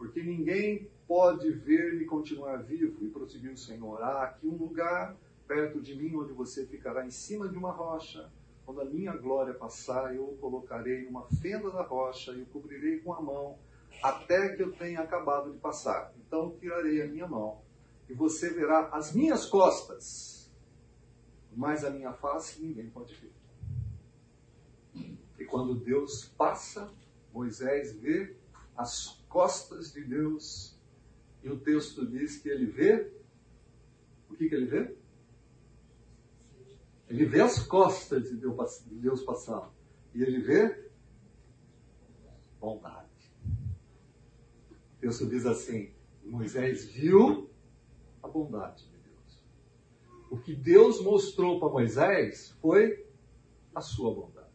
[0.05, 3.05] porque ninguém pode ver-me continuar vivo.
[3.05, 7.11] E prosseguiu o Senhor: Há aqui um lugar perto de mim onde você ficará em
[7.11, 8.31] cima de uma rocha.
[8.65, 12.99] Quando a minha glória passar, eu o colocarei numa fenda da rocha e o cobrirei
[13.01, 13.59] com a mão,
[14.03, 16.15] até que eu tenha acabado de passar.
[16.27, 17.61] Então tirarei a minha mão,
[18.09, 20.35] e você verá as minhas costas
[21.57, 23.33] mas a minha face ninguém pode ver.
[25.39, 26.93] E quando Deus passa,
[27.33, 28.37] Moisés vê
[28.77, 30.79] as costas de Deus,
[31.43, 33.13] e o texto diz que ele vê.
[34.31, 34.97] O que, que ele vê?
[37.09, 39.73] Ele vê as costas de Deus passando.
[40.15, 40.89] E ele vê
[42.61, 43.11] bondade.
[44.97, 45.93] O texto diz assim:
[46.25, 47.51] Moisés viu
[48.23, 48.95] a bondade
[50.35, 53.07] o que Deus mostrou para Moisés foi
[53.73, 54.49] a sua bondade.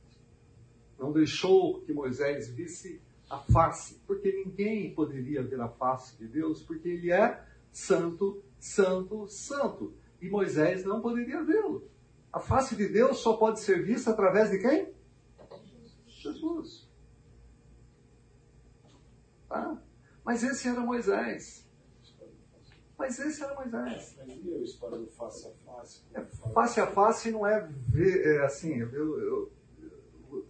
[0.99, 6.63] Não deixou que Moisés visse a face, porque ninguém poderia ver a face de Deus,
[6.63, 9.93] porque ele é santo, santo, santo.
[10.21, 11.87] E Moisés não poderia vê-lo.
[12.31, 14.93] A face de Deus só pode ser vista através de quem?
[16.07, 16.87] Jesus.
[19.47, 19.81] Tá?
[20.23, 21.67] Mas esse era Moisés.
[22.97, 24.15] Mas esse era Moisés.
[24.17, 26.03] Mas e a história do face a face?
[26.13, 26.21] É,
[26.53, 29.51] face a face não é ver, é assim, eu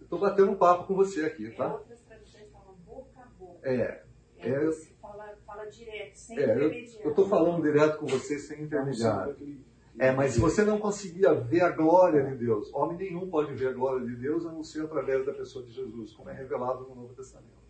[0.02, 1.72] estou batendo um papo com você aqui, É, tá?
[1.72, 3.49] outras traduções falam boca a boca.
[3.62, 4.02] É,
[4.38, 7.10] É, é, você fala, fala direto, sem é eu intermediário.
[7.10, 9.36] estou falando direto com você sem intermediário.
[9.98, 13.68] É, mas se você não conseguia ver a glória de Deus, homem nenhum pode ver
[13.68, 16.88] a glória de Deus a não ser através da pessoa de Jesus, como é revelado
[16.88, 17.60] no Novo Testamento.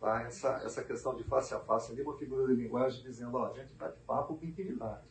[0.00, 0.22] Tá?
[0.22, 3.46] Essa, essa questão de face a face ali é uma figura de linguagem dizendo, ó,
[3.46, 5.02] a gente bate papo com intimidade.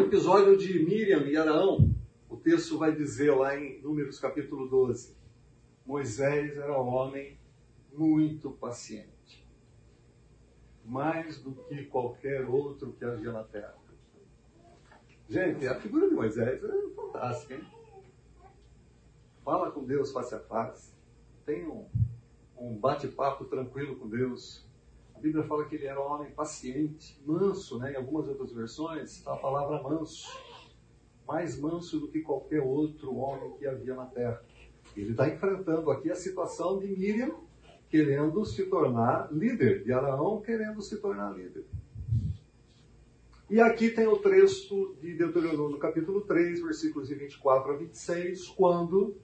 [0.00, 1.94] No episódio de Miriam e Araão,
[2.26, 5.14] o texto vai dizer lá em Números capítulo 12,
[5.84, 7.38] Moisés era um homem
[7.92, 9.46] muito paciente,
[10.86, 13.76] mais do que qualquer outro que havia na terra.
[15.28, 17.66] Gente, a figura de Moisés é fantástica, hein?
[19.44, 20.94] Fala com Deus face a face,
[21.44, 21.84] tem um,
[22.56, 24.66] um bate-papo tranquilo com Deus.
[25.20, 27.92] A Bíblia fala que ele era um homem paciente, manso, né?
[27.92, 30.26] em algumas outras versões está a palavra manso,
[31.28, 34.42] mais manso do que qualquer outro homem que havia na terra.
[34.96, 37.38] Ele está enfrentando aqui a situação de Miriam
[37.90, 41.66] querendo se tornar líder, de Araão querendo se tornar líder.
[43.50, 49.18] E aqui tem o texto de Deuteronômio, capítulo 3, versículos de 24 a 26, quando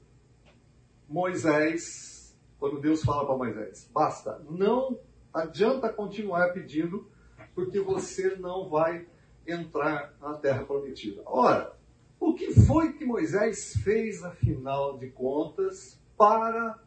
[1.09, 5.01] Moisés, quando Deus fala para Moisés, basta, não
[5.37, 7.11] adianta continuar pedindo,
[7.55, 9.07] porque você não vai
[9.47, 11.23] entrar na terra prometida.
[11.27, 11.77] Ora,
[12.19, 16.83] o que foi que Moisés fez, afinal de contas, para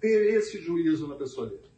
[0.00, 1.70] ter esse juízo na pessoa dele?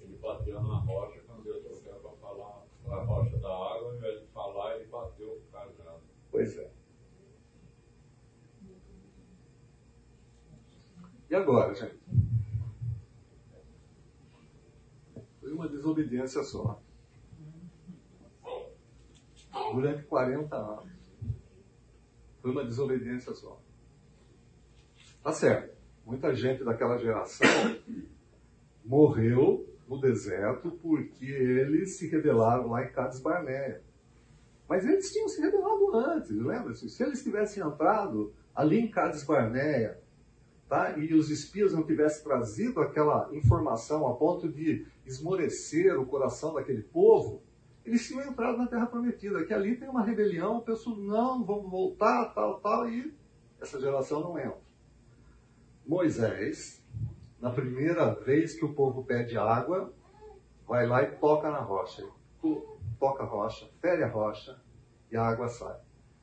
[0.00, 4.20] Ele bateu na rocha quando Deus trouxe para falar a rocha da água, ao invés
[4.20, 6.02] de falar, ele bateu o cajado.
[6.30, 6.70] Pois é.
[11.30, 11.98] E agora, gente?
[15.40, 16.80] Foi uma desobediência só.
[19.72, 20.92] Durante 40 anos.
[22.42, 23.60] Foi uma desobediência só.
[25.22, 25.74] Tá certo.
[26.04, 27.46] Muita gente daquela geração
[28.84, 33.82] morreu no deserto porque eles se rebelaram lá em Cades Barneia.
[34.68, 36.88] Mas eles tinham se rebelado antes, lembra-se?
[36.90, 39.98] Se eles tivessem entrado ali em Cades Barneia,
[40.74, 40.98] tá?
[40.98, 46.82] e os espias não tivessem trazido aquela informação a ponto de esmorecer o coração daquele
[46.82, 47.42] povo,
[47.84, 51.70] eles tinham entrado na Terra Prometida, que ali tem uma rebelião, o pessoal, não, vamos
[51.70, 53.14] voltar, tal, tal, e
[53.60, 54.58] essa geração não entra.
[55.86, 56.82] Moisés,
[57.40, 59.92] na primeira vez que o povo pede água,
[60.66, 62.04] vai lá e toca na rocha.
[62.98, 64.58] Toca a rocha, fere a rocha
[65.12, 65.76] e a água sai.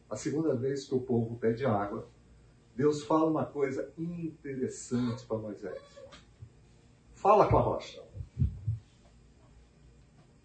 [0.10, 2.08] A segunda vez que o povo pede água,
[2.76, 5.82] Deus fala uma coisa interessante para Moisés.
[7.14, 8.04] Fala com a rocha.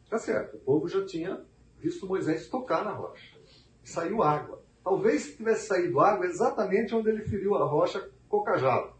[0.08, 1.44] Tá certo, o povo já tinha
[1.78, 3.38] visto Moisés tocar na rocha.
[3.82, 4.62] E saiu água.
[4.82, 8.94] Talvez se tivesse saído água exatamente onde ele feriu a rocha com o cajado.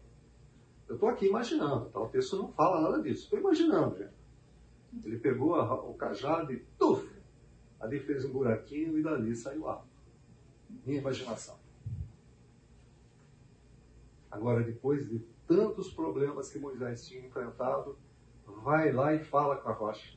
[0.87, 1.99] Eu estou aqui imaginando, tá?
[1.99, 3.23] o texto não fala nada disso.
[3.23, 4.17] Estou imaginando, gente.
[5.05, 7.07] Ele pegou a, o cajado e tuf!
[7.79, 9.85] Ali fez um buraquinho e dali saiu água.
[10.85, 11.57] Minha imaginação.
[14.37, 17.97] Agora, depois de tantos problemas que Moisés tinha enfrentado,
[18.45, 20.15] vai lá e fala com a rocha.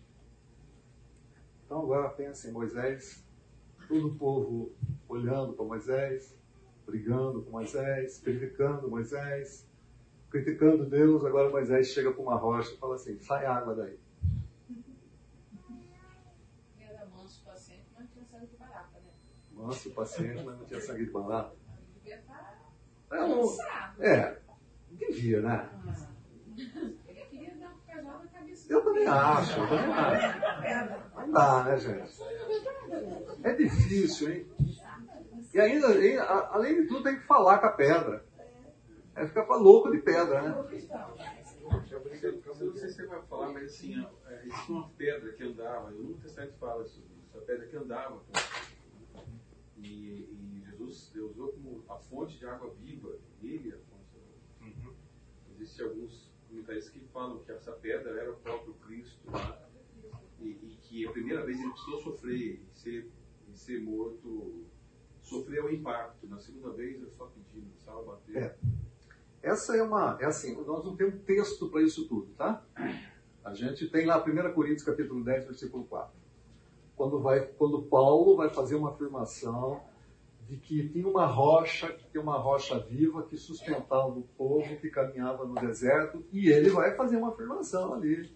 [1.65, 3.27] Então agora pensa em Moisés,
[3.89, 4.73] todo o povo
[5.09, 6.39] olhando para Moisés,
[6.85, 9.67] brigando com Moisés, criticando Moisés,
[10.29, 11.25] criticando Deus.
[11.25, 13.99] Agora Moisés chega para uma rocha e fala assim: sai água daí.
[16.79, 19.13] Era manso, paciente, mas tinha sangue de barata, né?
[19.53, 21.60] Manso, paciente, mas não tinha sangue de barata.
[23.11, 23.57] É, um-
[23.99, 24.39] é,
[24.91, 25.69] devia, né?
[26.57, 31.17] Ele queria dar um cajado na cabeça Eu também acho, eu também acho.
[31.17, 32.23] Não dá, né, gente?
[33.43, 34.47] É difícil, hein?
[35.53, 35.89] E ainda,
[36.53, 38.25] além de tudo, tem que falar com a pedra.
[39.17, 40.51] É ficar pra louco de pedra, né?
[42.23, 45.91] Eu não sei se você vai falar, mas assim, é, existe uma pedra que andava,
[45.93, 48.21] e o Novo Testamento fala sobre isso, a pedra que andava.
[49.77, 54.01] E, e Jesus Deus usou como a fonte de água viva, ele é a fonte.
[54.63, 54.95] Uhum.
[55.55, 59.59] Existem alguns comentaristas que falam que essa pedra era o próprio Cristo, né?
[60.41, 63.11] e, e que a primeira vez ele precisou sofrer e ser,
[63.49, 64.65] e ser morto,
[65.21, 66.27] sofrer o impacto.
[66.27, 68.37] Na segunda vez ele só pedindo, precisava bater.
[68.37, 68.59] É.
[69.43, 72.65] Essa é uma, é assim, nós não temos texto para isso tudo, tá?
[73.43, 76.19] A gente tem lá 1 Coríntios capítulo 10, versículo 4.
[76.95, 79.83] Quando, vai, quando Paulo vai fazer uma afirmação
[80.51, 84.91] de que tinha uma rocha, que tinha uma rocha viva que sustentava o povo que
[84.91, 88.29] caminhava no deserto, e ele vai fazer uma afirmação ali.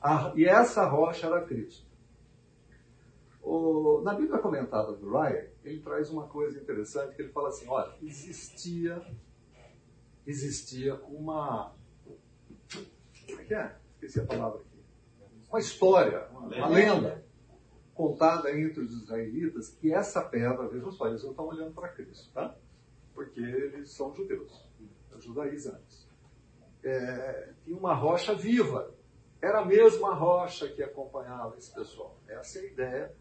[0.00, 1.84] A- e essa rocha era Cristo.
[3.42, 7.66] O- na Bíblia comentada do Ryan, ele traz uma coisa interessante, que ele fala assim,
[7.68, 9.02] olha, existia,
[10.24, 11.72] existia uma,
[13.26, 13.76] como é que é?
[13.94, 14.76] Esqueci a palavra aqui.
[15.48, 17.24] Uma história, uma lenda,
[17.96, 22.30] contada entre os israelitas, que essa pedra, vejam só, eles não estão olhando para Cristo,
[22.32, 22.54] tá?
[23.14, 24.68] Porque eles são judeus,
[25.18, 26.06] judaizantes.
[26.84, 28.94] É, tinha uma rocha viva,
[29.40, 32.18] era a mesma rocha que acompanhava esse pessoal.
[32.28, 33.14] Essa é a ideia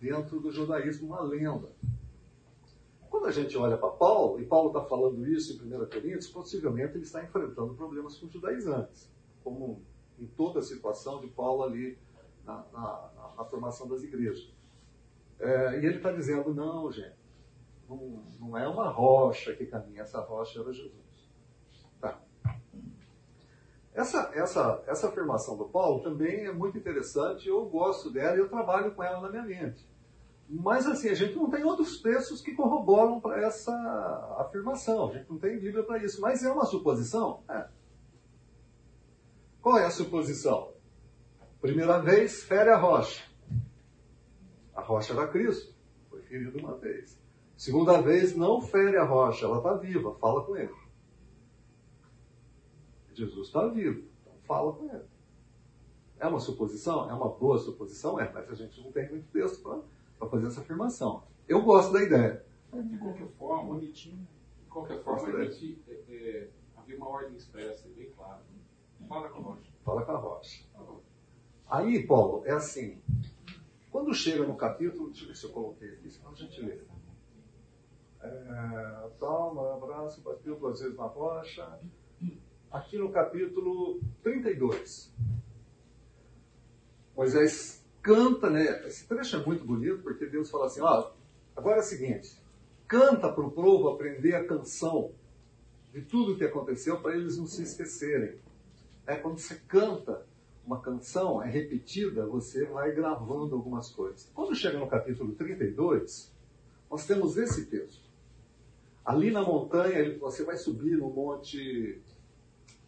[0.00, 1.68] dentro do judaísmo, uma lenda.
[3.10, 6.94] Quando a gente olha para Paulo, e Paulo está falando isso em 1 Coríntios, possivelmente
[6.96, 9.10] ele está enfrentando problemas com os judaizantes,
[9.44, 9.82] como
[10.18, 11.98] em toda a situação de Paulo ali
[12.44, 14.52] na, na- na- formação das igrejas.
[15.38, 17.16] É, e ele está dizendo, não, gente,
[17.88, 21.30] não, não é uma rocha que caminha, essa rocha era Jesus.
[22.00, 22.18] Tá.
[23.94, 28.48] Essa, essa, essa afirmação do Paulo também é muito interessante, eu gosto dela e eu
[28.48, 29.86] trabalho com ela na minha mente.
[30.48, 33.72] Mas assim, a gente não tem outros textos que corroboram para essa
[34.38, 37.42] afirmação, a gente não tem Bíblia para isso, mas é uma suposição?
[37.48, 37.68] É.
[39.60, 40.72] Qual é a suposição?
[41.60, 43.25] Primeira vez, fere a rocha.
[44.76, 45.74] A rocha era Cristo,
[46.10, 47.18] foi ferido uma vez.
[47.56, 50.74] Segunda vez, não fere a rocha, ela está viva, fala com ele.
[53.14, 55.04] Jesus está vivo, então fala com ele.
[56.18, 57.10] É uma suposição?
[57.10, 58.20] É uma boa suposição?
[58.20, 59.62] É, mas a gente não tem muito texto
[60.18, 61.24] para fazer essa afirmação.
[61.48, 62.44] Eu gosto da ideia.
[62.72, 64.28] De qualquer forma, de
[64.68, 68.42] qualquer forma, a gente é, é, havia uma ordem expressa, bem clara.
[69.08, 69.72] Fala com a rocha.
[69.82, 70.64] Fala com a rocha.
[71.68, 73.00] Aí, Paulo, é assim.
[73.96, 76.78] Quando chega no capítulo, deixa eu ver se eu coloquei aqui, senão a gente lê.
[78.20, 81.80] É, toma, abraço, bateu duas vezes na rocha.
[82.70, 85.10] Aqui no capítulo 32.
[87.16, 88.86] Moisés canta, né?
[88.86, 91.12] Esse trecho é muito bonito, porque Deus fala assim: ó,
[91.56, 92.38] agora é o seguinte,
[92.86, 95.14] canta para o povo aprender a canção
[95.90, 98.38] de tudo o que aconteceu para eles não se esquecerem.
[99.06, 100.25] É quando você canta
[100.66, 104.28] uma canção, é repetida, você vai gravando algumas coisas.
[104.34, 106.34] Quando chega no capítulo 32,
[106.90, 108.04] nós temos esse texto.
[109.04, 112.02] Ali na montanha, você vai subir no monte.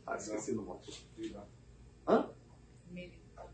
[0.05, 1.09] Ah, esqueci no monte.
[2.07, 2.29] Hã?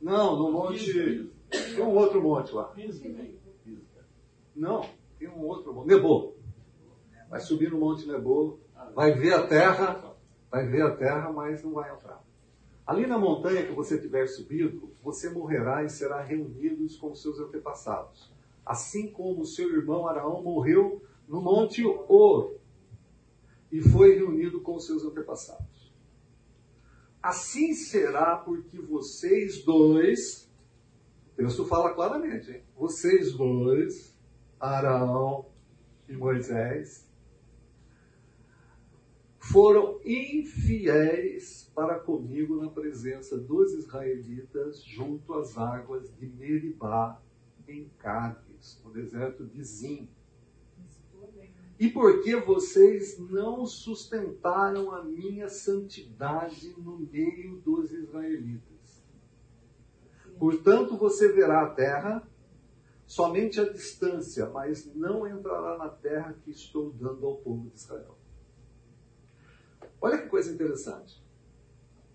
[0.01, 1.31] Não, no monte.
[1.51, 2.73] Tem um outro monte lá.
[4.57, 5.89] Não, tem um outro monte.
[5.89, 6.35] Nebo.
[7.29, 8.61] Vai subir no monte Nebo,
[8.95, 10.15] vai ver a terra,
[10.51, 12.24] vai ver a terra, mas não vai entrar.
[12.87, 18.31] Ali na montanha que você tiver subido, você morrerá e será reunido com seus antepassados.
[18.65, 22.55] Assim como seu irmão Araão morreu no Monte Or
[23.73, 25.93] e foi reunido com seus antepassados.
[27.23, 30.51] Assim será porque vocês dois,
[31.33, 32.63] o texto fala claramente, hein?
[32.77, 34.15] vocês dois,
[34.61, 35.47] Araão
[36.07, 37.09] e Moisés,
[39.51, 47.21] foram infiéis para comigo na presença dos israelitas junto às águas de Meribá,
[47.69, 50.09] em Cádiz, no deserto de Zim.
[51.79, 59.05] E porque vocês não sustentaram a minha santidade no meio dos israelitas.
[60.39, 62.27] Portanto, você verá a terra
[63.07, 68.24] somente à distância, mas não entrará na terra que estou dando ao povo de Israel.
[70.05, 71.19] Olha que coisa interessante.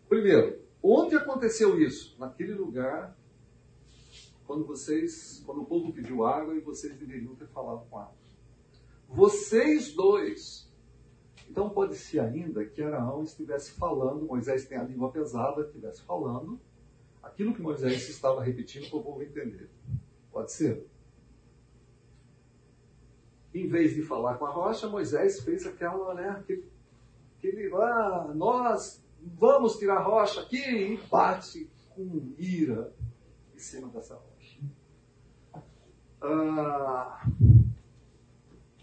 [0.07, 2.15] Primeiro, onde aconteceu isso?
[2.19, 3.17] Naquele lugar,
[4.45, 8.13] quando vocês, quando o povo pediu água e vocês deveriam ter falado com água.
[9.07, 10.71] Vocês dois.
[11.49, 16.61] Então pode ser ainda que Araão estivesse falando, Moisés tem a língua pesada, estivesse falando
[17.23, 19.67] aquilo que Moisés estava repetindo para o povo entender.
[20.31, 20.85] Pode ser.
[23.51, 26.69] Em vez de falar com a rocha, Moisés fez aquela, né, aquele,
[27.39, 32.93] aquele ah, nós vamos tirar a rocha aqui e bate com ira
[33.55, 34.59] em cima dessa rocha.
[36.21, 37.25] Ah,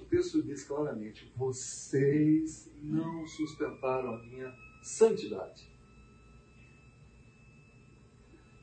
[0.01, 4.53] o texto diz claramente: vocês não sustentaram a minha
[4.83, 5.71] santidade.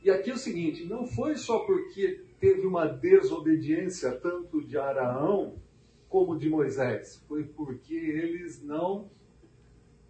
[0.03, 5.61] E aqui é o seguinte: não foi só porque teve uma desobediência tanto de Araão
[6.09, 9.09] como de Moisés, foi porque eles não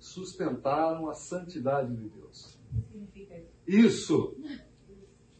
[0.04, 2.60] sustentaram a santidade de Deus.
[3.66, 4.36] Isso.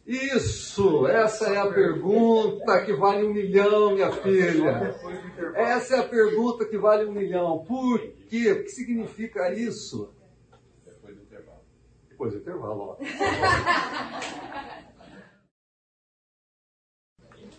[0.06, 4.94] Isso, essa é a pergunta que vale um milhão, minha filha.
[5.54, 7.64] Essa é a pergunta que vale um milhão.
[7.64, 7.98] Por
[8.28, 8.52] quê?
[8.52, 10.12] O que significa isso?
[10.84, 11.60] Depois do intervalo.
[12.08, 12.96] Depois do intervalo, ó.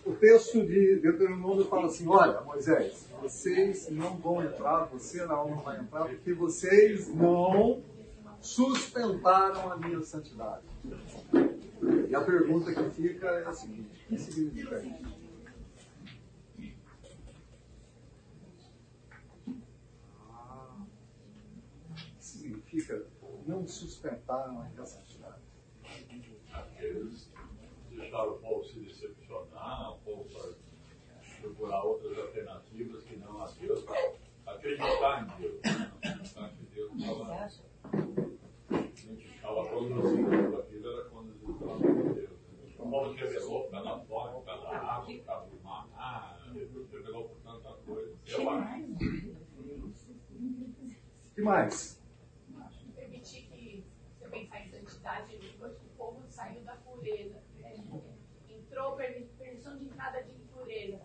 [0.06, 5.80] O texto de Deuteronômio fala assim: Olha, Moisés, vocês não vão entrar, você não, vai
[5.80, 7.82] entrar, porque vocês não
[8.40, 10.64] sustentaram a minha santidade.
[12.08, 15.16] E a pergunta que fica é a seguinte: o que significa isso?
[22.16, 23.06] Que significa
[23.44, 25.42] não sustentaram a santidade?
[26.78, 27.28] Eles
[27.90, 29.95] deixaram o povo se decepcionar,
[31.46, 35.60] procurar outras alternativas que não a Deus, para acreditar em Deus.
[35.62, 35.92] né?
[36.02, 37.46] Acreditar que Deus estava
[39.06, 42.36] estava conduzindo aquilo, era conduzido pela mão de Deus.
[42.78, 46.38] O povo revelou por causa da fome, por causa da água, por causa do maná,
[46.52, 48.16] revelou por tanta coisa.
[48.26, 48.82] Eu acho.
[51.30, 52.02] O que mais?
[52.94, 53.84] permitir que
[54.18, 57.76] você pensar em santidade, depois que o povo saiu da pureza, é,
[58.48, 60.98] entrou permi- permissão de entrada de impureza,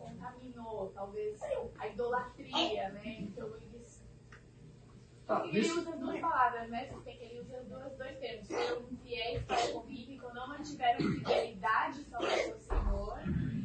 [0.89, 1.39] talvez
[1.77, 3.17] a idolatria, né?
[3.21, 4.01] Então eles.
[5.25, 6.89] Tá, ele isso- usa duas palavras, né?
[6.91, 8.47] Você tem que ele usa dois, dois termos.
[8.47, 13.19] Foram infiéis para comigo, não mantiveram fidelidade ao Senhor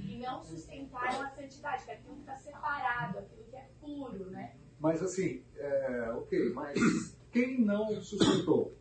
[0.08, 4.30] e não sustentaram a santidade, que é aquilo que está separado, aquilo que é puro,
[4.30, 4.56] né?
[4.78, 8.76] Mas assim, é, ok, mas quem não sustentou?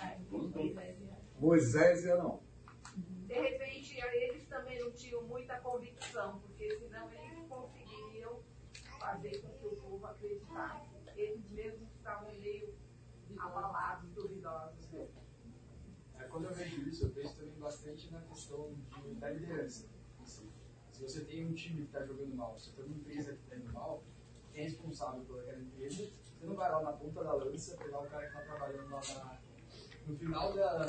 [0.00, 1.18] Ai, Moisés e Arão.
[1.38, 2.42] Moisés e Arão.
[3.26, 7.21] De repente, eles também não tinham muita convicção, porque senão eles
[9.02, 10.90] fazer com que o povo acreditasse.
[11.16, 12.74] Eles mesmos estavam meio
[13.38, 14.88] abalados, duvidosos.
[14.94, 19.88] É, quando eu vejo isso, eu penso também bastante na questão de, da liderança.
[20.24, 20.48] si.
[20.92, 23.56] Se você tem um time que está jogando mal, se tem uma empresa que está
[23.56, 24.02] indo mal,
[24.52, 28.00] quem é responsável por aquela empresa, você não vai lá na ponta da lança pegar
[28.00, 29.38] o cara que está trabalhando lá na,
[30.06, 30.86] no final da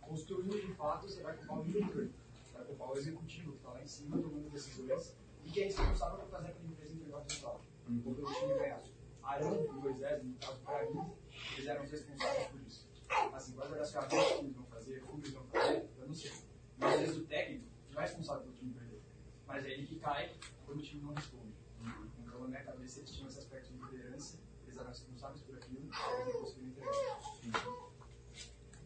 [0.00, 2.10] construindo de fato, você vai culpar o diretor,
[2.52, 6.18] vai culpar o executivo que está lá em cima tomando decisões e quem é responsável
[6.18, 7.60] por fazer aquela empresa entregar o resultado,
[8.04, 8.82] ou pelo time ganhar.
[9.22, 11.12] Arão e Moisés, no caso para mim,
[11.52, 12.88] eles eram os responsáveis por isso.
[13.32, 16.14] Assim, quais eram as ferramentas que eles vão fazer, como eles vão fazer, eu não
[16.14, 16.32] sei.
[16.78, 19.02] Mas às vezes o técnico não é responsável pelo time perder.
[19.46, 20.34] Mas é ele que cai
[20.66, 21.54] quando o time não responde.
[22.18, 25.88] Então, na minha cabeça, eles tinham esse aspecto de liderança, eles eram responsáveis por aquilo,
[25.90, 27.20] e eles conseguiram entregar.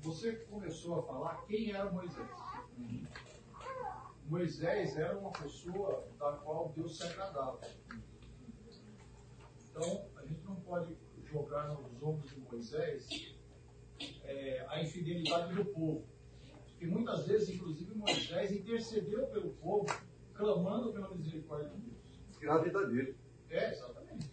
[0.00, 2.28] Você começou a falar quem era Moisés.
[4.28, 7.60] Moisés era uma pessoa da qual Deus se agradava.
[9.70, 13.08] Então, a gente não pode jogar nos ombros de Moisés
[14.24, 16.04] é, a infidelidade do povo.
[16.70, 19.86] Porque muitas vezes, inclusive, Moisés intercedeu pelo povo,
[20.34, 22.38] clamando pela misericórdia de Deus.
[22.38, 23.16] Tirar a vida dele.
[23.50, 24.30] É, exatamente.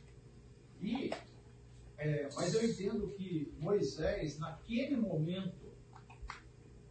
[0.81, 1.09] E,
[1.97, 5.64] é, mas eu entendo que Moisés, naquele momento,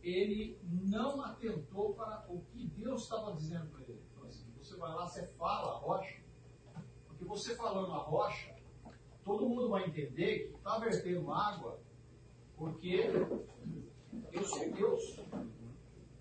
[0.05, 4.02] ele não atentou para o que Deus estava dizendo para ele.
[4.12, 6.22] Então, assim, você vai lá, você fala a rocha,
[7.09, 8.55] porque você falando a rocha,
[9.24, 11.80] todo mundo vai entender que está vertendo água,
[12.55, 13.11] porque
[14.30, 15.20] eu sou Deus.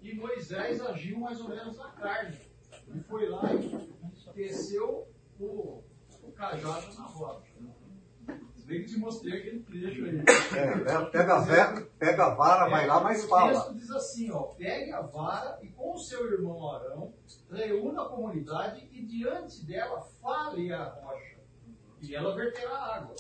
[0.01, 2.39] E Moisés agiu mais ou menos na carne.
[2.87, 5.07] Ele foi lá e desceu
[5.39, 5.83] o,
[6.21, 7.52] o cajado na rocha.
[8.65, 10.19] Bem que te mostrei aquele trecho aí.
[10.57, 13.51] É, pega, a ve- pega a vara, vai lá, mas o fala.
[13.51, 17.13] texto diz assim, ó, pegue a vara e com o seu irmão Arão,
[17.51, 21.37] reúna a comunidade e diante dela fale a rocha.
[22.01, 23.15] E ela verterá água.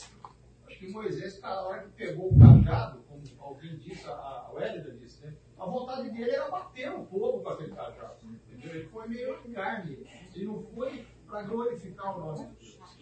[0.67, 4.51] Acho que Moisés, cara, a hora que pegou o cajado, como alguém disse, a, a
[4.53, 5.33] Wélida disse, né?
[5.59, 8.15] A vontade dele era bater no povo com aquele cajado.
[8.23, 8.75] Entendeu?
[8.75, 10.05] Ele foi meio carne.
[10.33, 12.49] Ele não foi para glorificar o nome.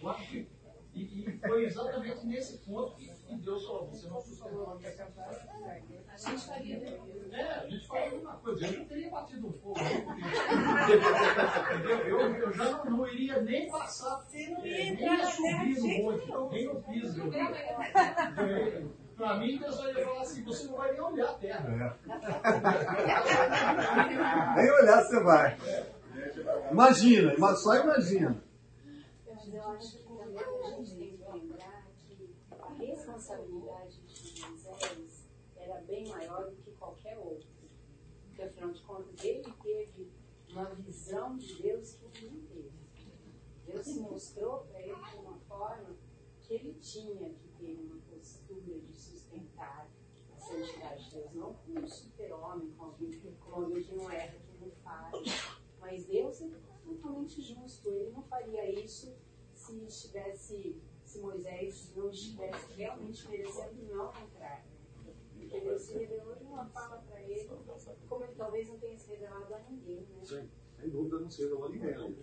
[0.02, 0.48] Eu acho que
[0.94, 4.90] e, e foi exatamente nesse ponto que, que Deus falou, você não sustentou a minha
[4.92, 4.94] A
[6.18, 7.34] gente faria mesmo.
[7.34, 8.66] é, a gente fala a mesma coisa.
[8.68, 9.80] Eu não teria batido no fogo.
[9.80, 10.02] Entendeu?
[12.12, 14.18] Eu, eu já não, não iria nem passar.
[14.22, 17.22] Você não é, ia nem ia subir no monte, nem no piso.
[17.22, 21.98] Eu, eu, pra mim, Deus ia falar assim: você não vai nem olhar a terra.
[24.56, 25.58] Nem olhar você vai.
[26.72, 28.44] Imagina, ima- só imagina.
[29.34, 29.98] Mas eu acho
[30.44, 36.72] a gente tem que lembrar que a responsabilidade de Moisés era bem maior do que
[36.72, 37.50] qualquer outro.
[38.26, 40.12] Porque, afinal de contas, ele teve
[40.50, 42.72] uma visão de Deus que ninguém teve.
[43.66, 45.96] Deus se mostrou para ele de uma forma
[46.42, 49.90] que ele tinha que ter uma postura de sustentar
[50.36, 54.40] a santidade de Deus, não como um super-homem, como alguém, como alguém que não erra,
[54.40, 55.12] que não faz.
[55.80, 56.50] Mas Deus é
[56.84, 57.90] totalmente justo.
[57.90, 59.16] Ele não faria isso
[59.72, 64.64] se estivesse, se Moisés não estivesse realmente merecendo, não ao contrário.
[65.38, 67.50] Porque Deus se revelou de uma forma para ele,
[68.08, 70.02] como ele talvez não tenha se revelado a ninguém.
[70.02, 70.24] Né?
[70.24, 70.50] Sim,
[70.80, 72.16] sem dúvida não se revelou a ninguém.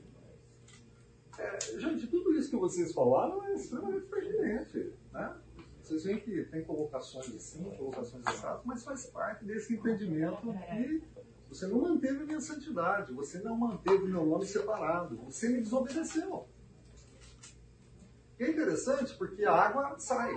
[1.38, 4.92] É, gente, tudo isso que vocês falaram é extremamente pertinente.
[5.12, 5.40] Né?
[5.82, 11.02] Vocês veem que tem colocações assim, colocações exatas, mas faz parte desse entendimento que
[11.48, 15.62] você não manteve a minha santidade, você não manteve o meu nome separado, você me
[15.62, 16.46] desobedeceu.
[18.38, 20.32] E é interessante porque a água sai.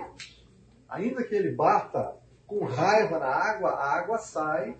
[0.88, 4.76] Ainda que ele bata com raiva na água, a água sai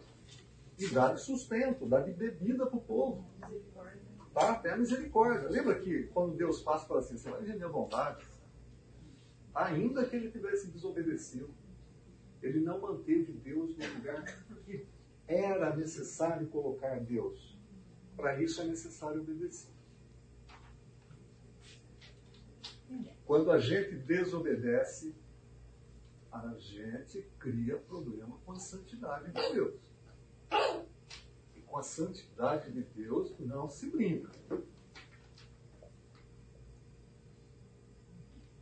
[0.79, 3.25] e dá de sustento, dá de bebida para o povo.
[4.35, 4.53] Tá?
[4.53, 5.49] Até a misericórdia.
[5.49, 8.27] Lembra que quando Deus passa para assim, você vai ver minha vontade?
[9.55, 11.51] Ainda que ele tivesse desobedecido,
[12.43, 14.25] ele não manteve Deus no lugar
[14.65, 14.87] que
[15.29, 17.59] era necessário colocar Deus.
[18.17, 19.72] Para isso é necessário obedecer.
[23.33, 25.15] Quando a gente desobedece,
[26.31, 29.81] a gente cria problema com a santidade de Deus.
[31.57, 34.31] E com a santidade de Deus não se brinca.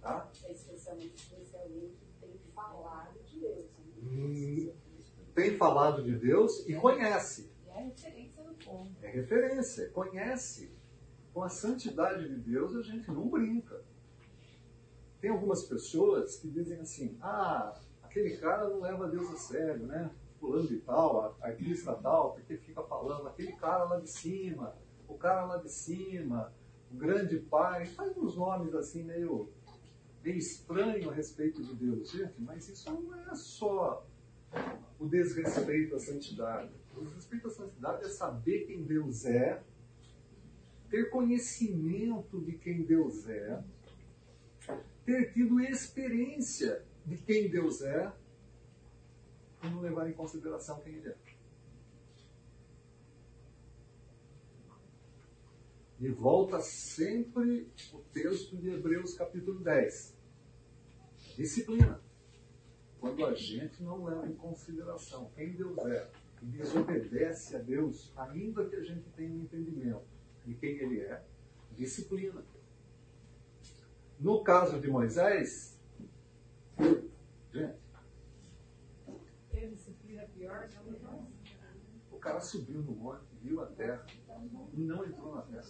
[0.00, 0.30] Tá?
[0.48, 3.66] Especialmente se é alguém que tem falado de Deus.
[3.76, 3.92] Né?
[4.04, 4.72] Hum,
[5.34, 7.52] tem falado de Deus e conhece.
[7.66, 8.96] É referência no povo.
[9.02, 10.72] É referência, conhece.
[11.34, 13.89] Com a santidade de Deus a gente não brinca.
[15.20, 20.10] Tem algumas pessoas que dizem assim: ah, aquele cara não leva Deus a sério, né?
[20.38, 24.74] Fulano de tal, artista tal, porque fica falando, aquele cara lá de cima,
[25.06, 26.50] o cara lá de cima,
[26.90, 29.50] o grande pai, faz uns nomes assim meio,
[30.24, 32.10] meio estranho a respeito de Deus.
[32.10, 34.06] Gente, mas isso não é só
[34.98, 36.70] o desrespeito à santidade.
[36.96, 39.62] O desrespeito à santidade é saber quem Deus é,
[40.88, 43.62] ter conhecimento de quem Deus é,
[45.10, 48.12] ter tido experiência de quem Deus é
[49.64, 51.16] e não levar em consideração quem Ele é.
[55.98, 60.16] E volta sempre o texto de Hebreus capítulo 10.
[61.36, 62.00] Disciplina.
[63.00, 66.08] Quando a gente não leva em consideração quem Deus é
[66.40, 70.06] e desobedece a Deus, ainda que a gente tenha um entendimento
[70.46, 71.24] de quem Ele é,
[71.72, 72.44] disciplina.
[74.20, 75.80] No caso de Moisés,
[77.52, 77.80] gente,
[82.10, 84.04] o cara subiu no monte, viu a terra
[84.74, 85.64] e não entrou na terra.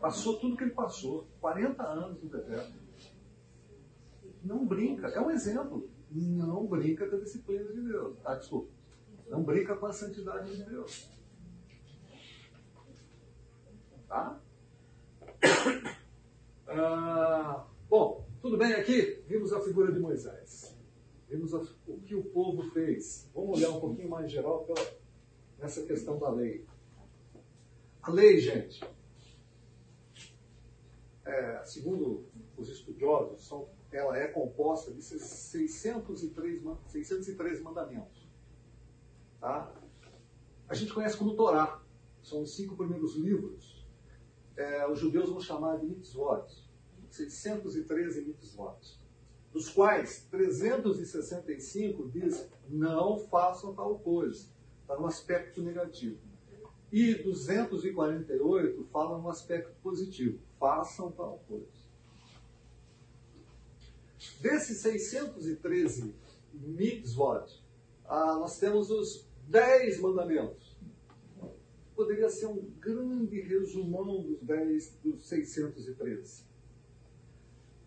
[0.00, 2.80] Passou tudo que ele passou, 40 anos no deserto.
[4.42, 5.90] Não brinca, é um exemplo.
[6.10, 8.16] Não brinca com a disciplina de Deus.
[8.24, 8.72] Ah, desculpa.
[9.28, 11.10] Não brinca com a santidade de Deus.
[14.08, 14.40] Tá?
[16.74, 19.22] Ah, bom, tudo bem aqui?
[19.26, 20.74] Vimos a figura de Moisés.
[21.28, 23.28] Vimos a, o que o povo fez.
[23.34, 24.80] Vamos olhar um pouquinho mais geral pela,
[25.58, 26.64] nessa questão da lei.
[28.00, 28.82] A lei, gente,
[31.26, 32.24] é, segundo
[32.56, 38.26] os estudiosos, são, ela é composta de 603, 603 mandamentos.
[39.38, 39.74] Tá?
[40.68, 41.82] A gente conhece como Torá.
[42.22, 43.86] São os cinco primeiros livros.
[44.56, 46.61] É, os judeus vão chamar de mitzvot.
[47.14, 49.00] 613 mitzvot.
[49.52, 54.48] Dos quais 365 diz não façam tal coisa.
[54.80, 56.18] Está no aspecto negativo.
[56.90, 60.38] E 248 falam no aspecto positivo.
[60.58, 61.82] Façam tal coisa.
[64.40, 66.14] Desses 613
[66.52, 67.62] mitzvot,
[68.04, 70.76] ah, nós temos os 10 mandamentos.
[71.94, 76.51] Poderia ser um grande resumão dos 10 dos 613.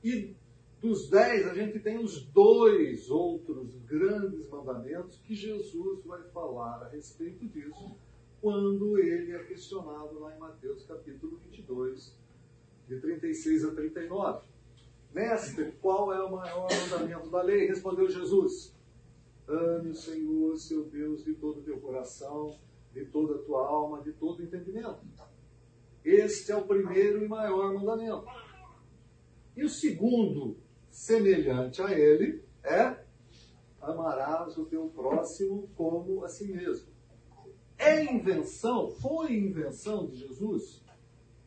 [0.06, 0.36] E
[0.80, 6.90] dos 10, a gente tem os dois outros grandes mandamentos que Jesus vai falar a
[6.90, 7.98] respeito disso
[8.40, 12.16] quando ele é questionado lá em Mateus capítulo 22,
[12.88, 14.46] de 36 a 39.
[15.12, 17.66] Mestre, qual é o maior mandamento da lei?
[17.66, 18.76] Respondeu Jesus.
[19.48, 22.56] Ame o Senhor, seu Deus, de todo o teu coração,
[22.94, 25.00] de toda a tua alma, de todo o entendimento.
[26.04, 28.45] Este é o primeiro e maior mandamento.
[29.56, 30.58] E o segundo,
[30.90, 33.04] semelhante a ele, é
[33.82, 36.88] amarás o teu próximo como a si mesmo.
[37.78, 40.84] É invenção, foi invenção de Jesus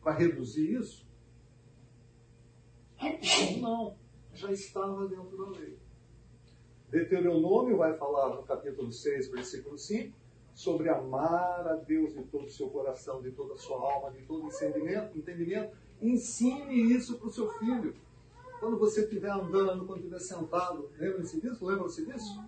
[0.01, 1.07] para reduzir isso?
[3.61, 3.95] Não,
[4.33, 5.77] já estava dentro da lei.
[6.89, 10.17] Deuteronômio vai falar no capítulo 6, versículo 5,
[10.53, 14.23] sobre amar a Deus de todo o seu coração, de toda a sua alma, de
[14.23, 15.17] todo o entendimento.
[15.17, 15.77] entendimento.
[16.01, 17.95] Ensine isso para o seu filho.
[18.59, 21.65] Quando você estiver andando, quando estiver sentado, lembra-se disso?
[21.65, 22.43] Lembra-se disso?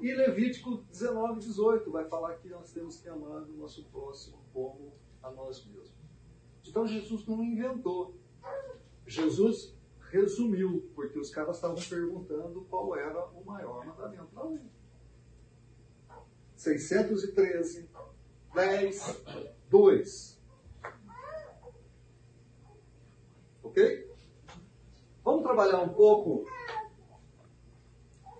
[0.00, 4.92] E Levítico 19, 18 vai falar que nós temos que amar o nosso próximo como
[5.22, 5.92] a nós mesmos.
[6.66, 8.14] Então Jesus não inventou.
[9.06, 9.74] Jesus
[10.10, 14.60] resumiu, porque os caras estavam perguntando qual era o maior mandamento da lei.
[16.54, 17.88] 613,
[18.54, 19.24] 10,
[19.70, 20.37] 2.
[23.68, 24.10] Ok?
[25.22, 26.46] Vamos trabalhar um pouco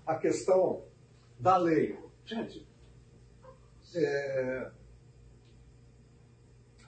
[0.07, 0.87] a questão
[1.39, 1.99] da lei.
[2.24, 2.66] Gente,
[3.95, 4.70] é,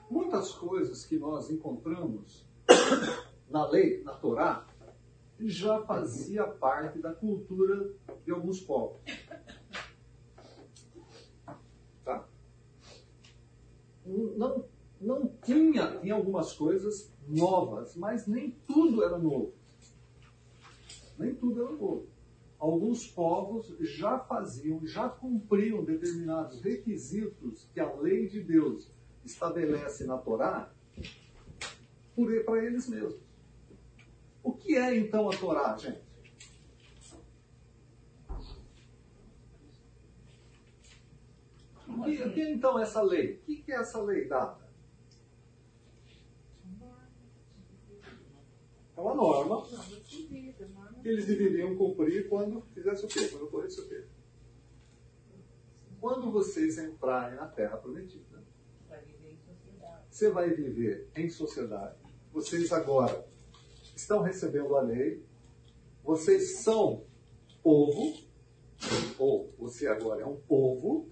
[0.09, 2.43] muitas coisas que nós encontramos
[3.47, 4.65] na lei, na Torá,
[5.39, 7.93] já fazia parte da cultura
[8.25, 8.99] de alguns povos.
[12.03, 12.27] Tá?
[14.03, 14.65] Não,
[14.99, 19.53] não tinha, tinha algumas coisas novas, mas nem tudo era novo.
[21.17, 22.07] Nem tudo era novo.
[22.59, 28.91] Alguns povos já faziam, já cumpriam determinados requisitos que a lei de Deus
[29.25, 30.71] estabelece na Torá
[32.45, 33.19] para eles mesmos.
[34.43, 36.01] O que é então a Torá, gente?
[41.87, 43.41] O que, o que é então essa lei?
[43.41, 44.60] O que é essa lei dada?
[49.01, 53.27] É uma norma que eles deveriam cumprir quando fizesse o quê?
[53.29, 54.05] Quando ocorresse o quê?
[55.99, 58.43] Quando vocês entrarem na Terra Prometida,
[60.07, 61.97] você vai viver em sociedade.
[62.31, 63.27] Vocês agora
[63.95, 65.25] estão recebendo a lei,
[66.03, 67.03] vocês são
[67.63, 68.13] povo,
[69.17, 71.09] ou você agora é um povo,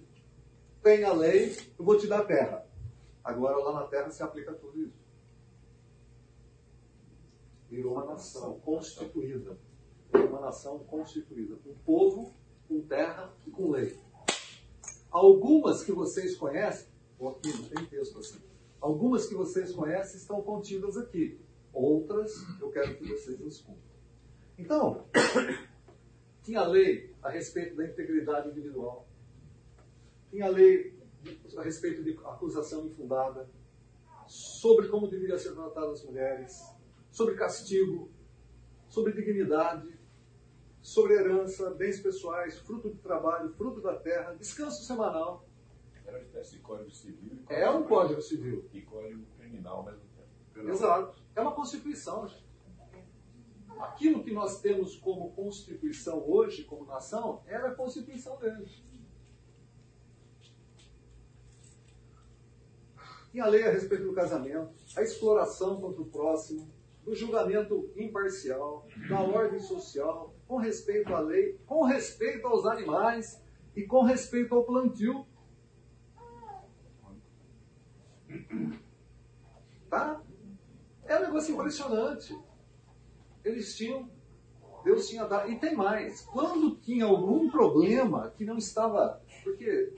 [0.80, 2.64] tem a lei, eu vou te dar a terra.
[3.24, 4.99] Agora lá na terra se aplica tudo isso.
[7.70, 9.56] Virou uma nação constituída.
[10.12, 11.56] Uma nação constituída.
[11.64, 12.34] Um povo,
[12.66, 13.96] com terra e com lei.
[15.10, 18.40] Algumas que vocês conhecem, ou aqui não tem texto assim,
[18.80, 21.40] algumas que vocês conhecem estão contidas aqui.
[21.72, 23.82] Outras eu quero que vocês descubram.
[24.58, 25.04] Então,
[26.42, 29.06] tinha lei a respeito da integridade individual.
[30.30, 30.98] Tinha lei
[31.56, 33.48] a respeito de acusação infundada,
[34.26, 36.62] sobre como deveriam ser tratadas as mulheres,
[37.20, 38.10] sobre castigo,
[38.88, 39.94] sobre dignidade,
[40.80, 45.46] sobre herança, bens pessoais, fruto do trabalho, fruto da terra, descanso semanal.
[46.06, 47.44] Era uma espécie de código civil.
[47.50, 48.66] É um código civil.
[48.72, 50.00] E código criminal ao mesmo
[50.54, 50.70] tempo.
[50.70, 51.22] Exato.
[51.36, 52.48] É uma constituição, gente.
[53.78, 58.82] Aquilo que nós temos como constituição hoje, como nação, era a constituição deles.
[63.30, 68.86] Tinha a lei a respeito do casamento, a exploração contra o próximo, do julgamento imparcial,
[69.08, 73.42] da ordem social, com respeito à lei, com respeito aos animais
[73.74, 75.26] e com respeito ao plantio.
[79.88, 80.22] Tá?
[81.04, 82.38] É um negócio impressionante.
[83.44, 84.08] Eles tinham,
[84.84, 85.50] Deus tinha dado.
[85.50, 86.20] E tem mais.
[86.22, 89.20] Quando tinha algum problema que não estava.
[89.42, 89.92] Porque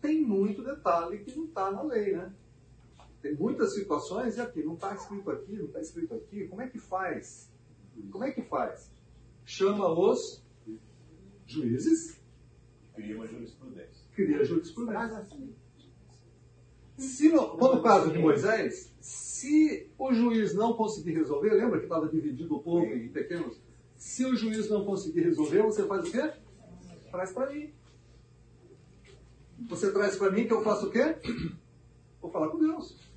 [0.00, 2.32] tem muito detalhe que não está na lei, né?
[3.20, 6.46] Tem muitas situações e aqui, não está escrito aqui, não está escrito aqui.
[6.46, 7.50] Como é que faz?
[8.10, 8.92] Como é que faz?
[9.44, 10.44] Chama os
[11.46, 12.20] juízes.
[12.94, 14.06] Cria uma jurisprudência.
[14.14, 15.26] Cria jurisprudência.
[16.96, 22.08] Se no, no caso de Moisés, se o juiz não conseguir resolver, lembra que estava
[22.08, 23.60] dividido o povo em pequenos?
[23.96, 26.32] Se o juiz não conseguir resolver, você faz o quê?
[27.10, 27.72] Traz para mim.
[29.68, 31.16] Você traz para mim que eu faço o quê?
[32.20, 33.07] Vou falar com Deus.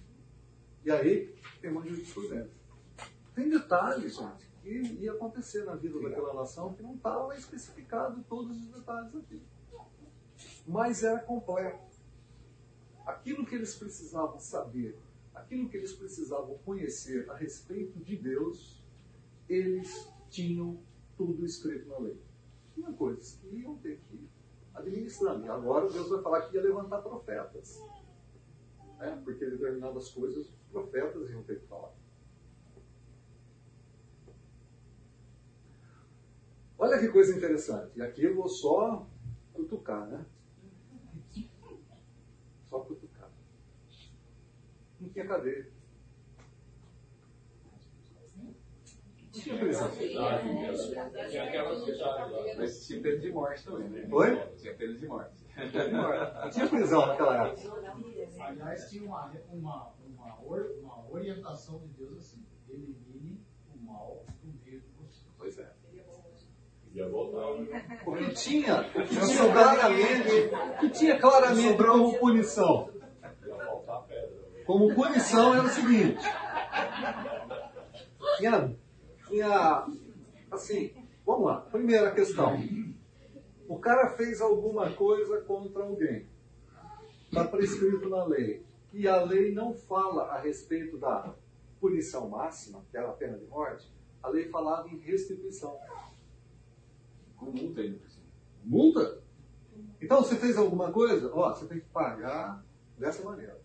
[0.84, 2.52] E aí tem uma jurisprudência.
[3.36, 4.70] Tem detalhes, gente, que
[5.02, 9.42] ia acontecer na vida daquela nação que não estava especificado todos os detalhes aqui.
[10.68, 11.92] Mas era completo.
[13.06, 14.98] Aquilo que eles precisavam saber
[15.34, 18.82] aquilo que eles precisavam conhecer a respeito de Deus,
[19.50, 20.80] eles tinham
[21.18, 22.18] tudo escrito na lei.
[22.74, 24.30] Tinha coisas que iam ter que
[24.74, 25.40] administrar.
[25.42, 27.82] E agora Deus vai falar que ia levantar profetas.
[29.00, 31.92] É, porque determinadas coisas profetas iam ter que falar.
[36.78, 37.92] Olha que coisa interessante.
[37.98, 39.08] E aqui eu vou só
[39.54, 40.26] cutucar, né?
[42.66, 43.12] Só cutucar
[45.02, 45.68] não tinha cadeia.
[49.32, 49.92] Tinha prisão.
[49.92, 52.58] Tinha aquela.
[52.58, 54.08] Mas tinha pena de morte também, né?
[54.12, 54.36] Oi?
[54.58, 55.46] Tinha pena de morte.
[56.44, 57.96] Não tinha prisão naquela época.
[58.40, 63.42] Aliás, tinha uma, uma, uma, or- uma orientação de Deus assim: elimine
[63.74, 65.26] o mal do meio de você.
[65.38, 65.72] Pois é.
[66.94, 67.62] Ia voltar.
[67.62, 68.02] né?
[68.06, 72.90] O que tinha, o que tinha claramente, o que tinha claramente como punição,
[73.48, 74.64] Ia faltar pedra.
[74.66, 76.20] como punição era o seguinte.
[78.38, 78.76] Tinha,
[79.28, 79.88] tinha,
[80.52, 80.94] assim,
[81.26, 82.58] vamos lá, primeira questão.
[83.70, 86.28] O cara fez alguma coisa contra alguém.
[87.28, 88.66] Está prescrito na lei.
[88.94, 91.36] E a lei não fala a respeito da
[91.80, 93.92] punição máxima, que era a pena de morte.
[94.22, 95.78] A lei falava em restituição.
[97.38, 98.00] Com multa ainda.
[98.64, 99.24] Multa?
[100.00, 101.32] Então, você fez alguma coisa?
[101.34, 102.64] Ó, você tem que pagar
[102.98, 103.60] dessa maneira.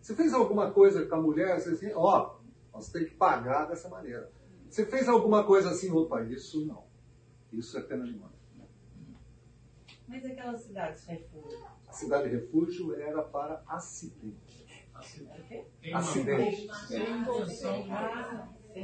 [0.00, 1.60] Você fez alguma coisa com a mulher?
[1.60, 2.36] Você assim, ó,
[2.72, 4.30] você tem que pagar dessa maneira.
[4.68, 6.86] Você fez alguma coisa assim, opa, isso não.
[7.52, 8.38] Isso é pena de morte.
[10.06, 11.58] Mas aquelas cidades refúgio.
[11.98, 14.64] Cidade refúgio era para acidente.
[15.92, 16.70] Acidente.
[16.86, 17.24] Sem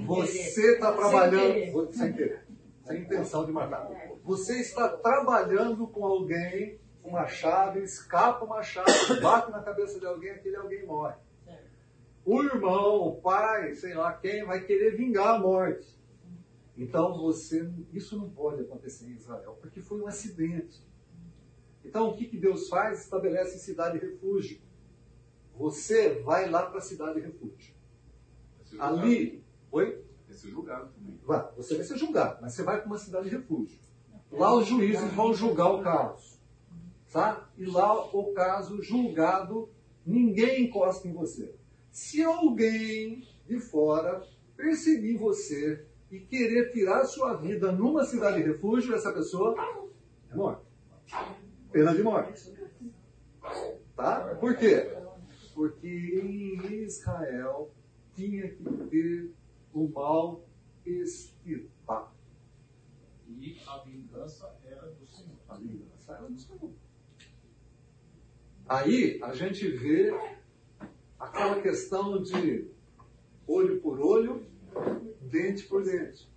[0.04, 2.44] Você está trabalhando sem querer,
[2.82, 3.88] sem intenção de matar.
[4.24, 8.90] Você está trabalhando com alguém, com uma chave, escapa uma chave,
[9.22, 11.14] bate na cabeça de alguém, aquele alguém morre.
[12.24, 15.86] O irmão, o pai, sei lá quem, vai querer vingar a morte.
[16.76, 20.82] Então você, isso não pode acontecer em Israel, porque foi um acidente.
[21.84, 23.00] Então o que, que Deus faz?
[23.00, 24.58] Estabelece cidade refúgio.
[25.56, 27.74] Você vai lá para a cidade refúgio.
[28.56, 29.00] Vai ser julgado.
[29.00, 30.04] Ali, oi?
[30.26, 31.20] Vai ser julgado também.
[31.24, 33.78] Vai, você vai ser julgado, mas você vai para uma cidade de refúgio.
[34.32, 36.34] Lá os juízes vão julgar o caso.
[37.12, 37.48] Tá?
[37.56, 39.68] E lá o caso julgado,
[40.04, 41.54] ninguém encosta em você.
[41.92, 44.26] Se alguém de fora
[44.56, 49.54] perseguir você e querer tirar sua vida numa cidade de refúgio, essa pessoa
[50.30, 50.64] é morta.
[51.74, 52.54] Pena de morte.
[53.96, 54.36] Tá?
[54.36, 54.96] Por quê?
[55.52, 57.74] Porque em Israel
[58.14, 59.32] tinha que ter
[59.72, 60.46] o mal
[60.86, 62.14] extirpado.
[63.28, 65.36] E a vingança era do Senhor.
[65.48, 66.70] A vingança era do Senhor.
[68.68, 70.12] Aí a gente vê
[71.18, 72.70] aquela questão de
[73.48, 74.46] olho por olho,
[75.22, 76.32] dente por dente.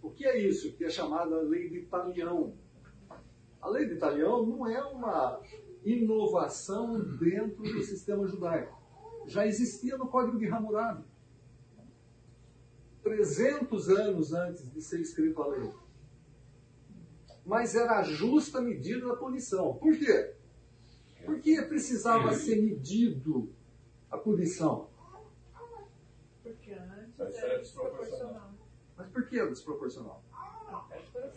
[0.00, 0.72] O que é isso?
[0.74, 2.54] Que é chamada lei de talião.
[3.60, 5.40] A lei de talião não é uma
[5.84, 8.78] inovação dentro do sistema judaico.
[9.26, 11.04] Já existia no Código de Hammurabi.
[13.02, 15.72] 300 anos antes de ser escrito a lei.
[17.44, 19.74] Mas era a justa medida da punição.
[19.74, 20.34] Por quê?
[21.24, 23.52] Porque precisava ser medido
[24.10, 24.88] a punição.
[26.42, 28.52] Porque antes Mas era é desproporcional.
[28.96, 30.22] Mas por que desproporcional?
[30.30, 31.29] O ser humano é assim mesmo.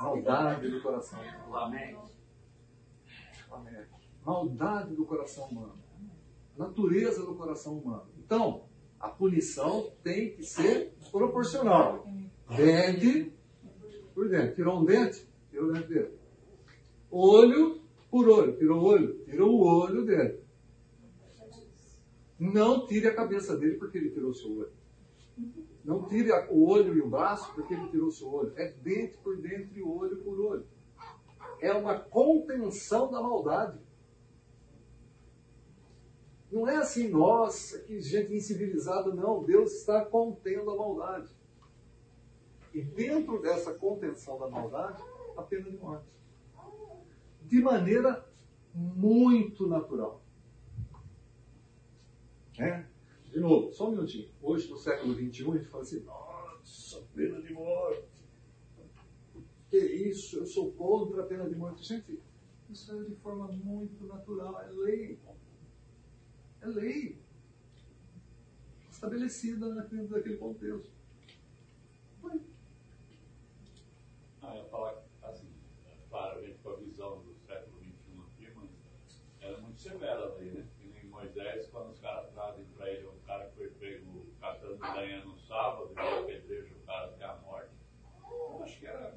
[0.00, 1.18] Maldade do coração.
[1.52, 1.96] Amém.
[4.24, 5.78] Maldade do coração humano.
[6.56, 8.06] Natureza do coração humano.
[8.18, 8.64] Então,
[8.98, 12.04] a punição tem que ser proporcional.
[12.56, 13.32] Dente
[14.14, 14.56] por dente.
[14.56, 15.26] Tirou um dente?
[15.50, 16.18] Tirou o dente dele.
[17.10, 18.56] Olho por olho.
[18.56, 19.24] Tirou o olho?
[19.24, 20.40] Tirou o olho dele.
[22.38, 24.72] Não tire a cabeça dele porque ele tirou o seu olho.
[25.84, 28.52] Não tire o olho e o braço porque ele tirou o seu olho.
[28.56, 30.66] É dente por dente e olho por olho.
[31.60, 33.78] É uma contenção da maldade.
[36.50, 39.44] Não é assim, nossa, que gente incivilizada, não.
[39.44, 41.30] Deus está contendo a maldade.
[42.72, 45.02] E dentro dessa contenção da maldade,
[45.36, 46.06] a pena de morte.
[47.42, 48.26] De maneira
[48.74, 50.22] muito natural.
[52.58, 52.84] É?
[53.30, 54.28] De novo, só um minutinho.
[54.42, 58.08] Hoje, no século XXI, a gente fala assim, nossa, pena de morte.
[59.68, 61.84] Que isso, eu sou contra a pena de morte.
[61.84, 62.20] Gente,
[62.70, 65.20] isso é de forma muito natural, é lei.
[66.62, 67.18] É lei.
[68.90, 70.90] Estabelecida dentro daquele contexto.
[72.20, 72.40] Foi.
[74.42, 75.48] Ah, eu falar assim,
[76.08, 77.92] claro, a gente com a visão do século XXI
[78.26, 78.70] aqui, mas
[79.40, 80.66] era muito severa né?
[80.80, 84.80] E nem Moisés, quando os caras trazem para ele um cara que foi pego catando
[84.80, 87.70] lenha no sábado, e apedreja o cara até a morte,
[88.30, 89.14] eu acho que era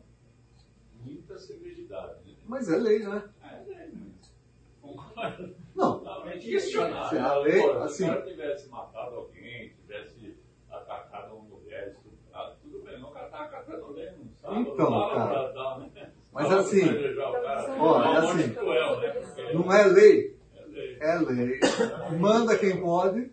[0.99, 2.35] muita severidade, né?
[2.47, 3.23] Mas é lei, né?
[3.43, 4.33] É lei, mas
[4.81, 5.55] concordo.
[5.75, 5.99] Não.
[5.99, 7.09] Totalmente questionável.
[7.09, 10.35] Se a lei, Pô, assim- Se o cara tivesse matado alguém, tivesse
[10.69, 12.99] atacado uma mulher, estuprado, tudo bem.
[12.99, 14.61] Não, o cara tava catando lenha no sábado.
[14.61, 15.29] Então, dava cara.
[15.29, 16.11] pra dar, né?
[16.33, 17.75] Mas Dava assim, pra apedrejar o cara.
[17.79, 19.09] ó, é assim, cruel, né?
[19.09, 20.97] Porque Não é lei, é lei.
[20.99, 21.59] é lei.
[22.19, 23.31] Manda quem pode,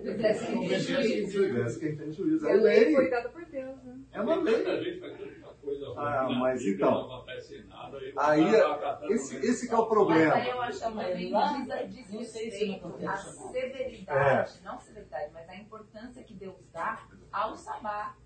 [0.00, 1.38] Obedece quem tem juízo.
[1.44, 2.46] Obedece quem tem juízo.
[2.46, 2.94] A É lei lei.
[2.94, 4.00] foi dada por Deus, né?
[4.12, 4.54] É uma lei.
[4.64, 9.12] Tanta gente faz tanta coisa ruim Ah, mas vida, então, não acontece nada, aí tratando
[9.12, 10.34] esse, esse que é o problema.
[10.34, 13.52] Mas aí eu acho também Lá, diz não sei se não respeito acontece, à não.
[13.52, 18.16] severidade, não severidade, mas a importância que Deus dá ao sabá,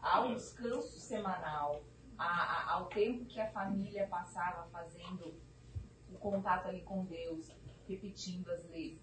[0.00, 1.82] ao descanso semanal,
[2.18, 5.34] a- a- ao tempo que a família passava fazendo
[6.10, 7.50] o contato ali com Deus,
[7.88, 8.98] repetindo as leis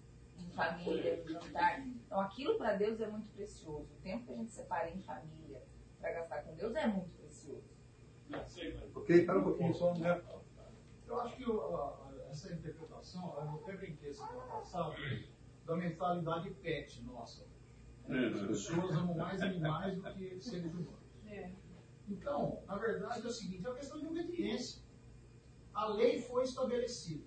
[0.54, 1.80] família, no jantar.
[1.86, 3.92] Então aquilo para Deus é muito precioso.
[3.92, 5.62] O tempo que a gente separa em família
[6.00, 7.64] para gastar com Deus é muito precioso.
[8.28, 8.38] Não
[8.94, 9.94] Ok, espera um pouquinho só.
[9.94, 10.22] né?
[11.06, 11.44] Eu acho que
[12.30, 14.94] essa interpretação, eu até brinquei semana passada,
[15.66, 17.46] da mentalidade pet nossa.
[18.08, 18.48] É, As né?
[18.48, 21.04] pessoas amam mais animais do que seres humanos.
[22.08, 24.82] Então, na verdade, é o seguinte, é uma questão de obediência.
[25.72, 27.24] A lei foi estabelecida.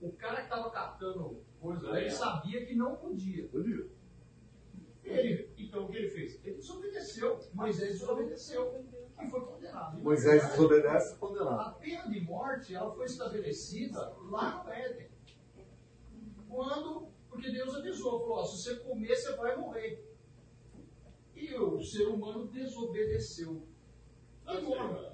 [0.00, 3.46] O cara que estava catando coisa, ele sabia que não podia.
[3.48, 3.86] Podia.
[5.04, 6.40] Ele, então, o que ele fez?
[6.44, 7.40] Ele desobedeceu.
[7.52, 8.84] Moisés desobedeceu.
[9.20, 9.98] E foi condenado.
[9.98, 11.60] E, Moisés desobedece, condenado.
[11.60, 15.08] A pena de morte, ela foi estabelecida lá no Éden.
[16.48, 20.04] Quando, porque Deus avisou, falou, se você comer, você vai morrer.
[21.34, 23.66] E o ser humano desobedeceu.
[24.46, 25.10] E morre.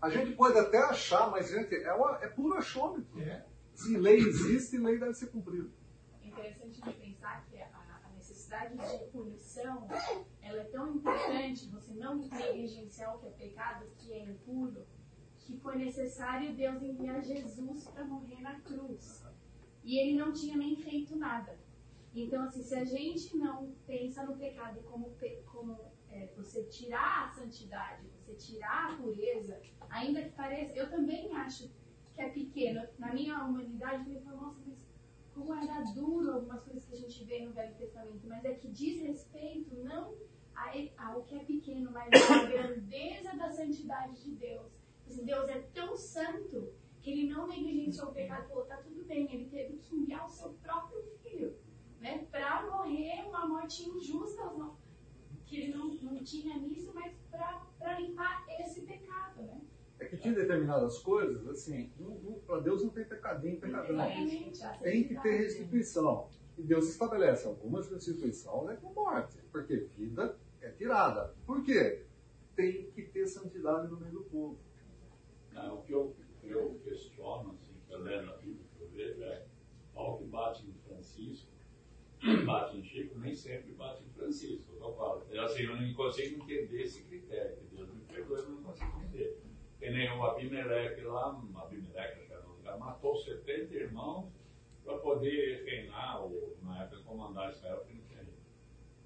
[0.00, 3.20] A gente pode até achar, mas, gente, é, uma, é puro achômetro.
[3.20, 3.44] É.
[3.80, 5.70] Se lei existe, lei deve ser cumprida.
[6.22, 9.88] interessante de pensar que a, a necessidade de punição
[10.42, 14.86] ela é tão importante, você não negligenciar o que é pecado, que é impuro,
[15.38, 19.24] que foi necessário Deus enviar Jesus para morrer na cruz.
[19.82, 21.58] E ele não tinha nem feito nada.
[22.14, 25.16] Então, assim, se a gente não pensa no pecado como,
[25.46, 29.58] como é, você tirar a santidade, você tirar a pureza,
[29.88, 31.79] ainda que pareça, eu também acho
[32.20, 32.86] que é pequeno.
[32.98, 34.78] Na minha humanidade, eu falo, nossa, mas
[35.34, 38.68] como era duro algumas coisas que a gente vê no Velho Testamento, mas é que
[38.68, 40.14] diz respeito não
[40.98, 44.66] ao que é pequeno, mas à grandeza da santidade de Deus.
[45.06, 49.26] Assim, Deus é tão santo que ele não negligenciou o pecado, falou, tá tudo bem,
[49.32, 51.56] ele teve que enviar o seu próprio filho,
[51.98, 54.42] né, para morrer uma morte injusta,
[55.46, 58.89] que ele não, não tinha nisso, mas para limpar esse pecado,
[60.10, 60.16] né?
[60.16, 61.90] É que tinha determinadas coisas, assim,
[62.46, 64.00] para Deus não tem pecadinho, pecadão.
[64.00, 65.36] A Tem que ter santidade.
[65.36, 66.28] restituição.
[66.58, 71.34] E Deus estabelece algumas restituições é com morte, porque vida é tirada.
[71.46, 72.04] Por quê?
[72.54, 74.58] Tem que ter santidade no meio do povo.
[75.52, 79.22] Não, o que eu, eu questiono, assim, que eu lendo a Bíblia, que eu vejo,
[79.22, 79.46] é
[79.94, 81.50] ao que bate em Francisco,
[82.44, 84.72] bate em Chico, nem sempre bate em Francisco.
[84.78, 88.50] Eu falo, eu, assim, eu não consigo entender esse critério, que Deus me perdoe, eu
[88.50, 89.40] não consigo entender.
[89.80, 94.30] Que nem o Abimeleque lá, Abimeleque, acho que era o lugar, matou 70 irmãos
[94.84, 98.20] para poder reinar, ou na época comandar Israel, que não tinha.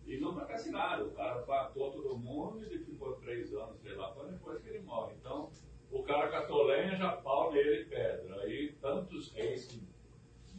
[0.06, 4.12] E não acontece nada, o cara matou todo mundo e ficou três anos, sei lá,
[4.12, 5.14] foi depois que ele morre.
[5.18, 5.50] Então,
[5.90, 8.40] o cara catou lenha, já pau nele e pedra.
[8.42, 9.80] Aí tantos reis que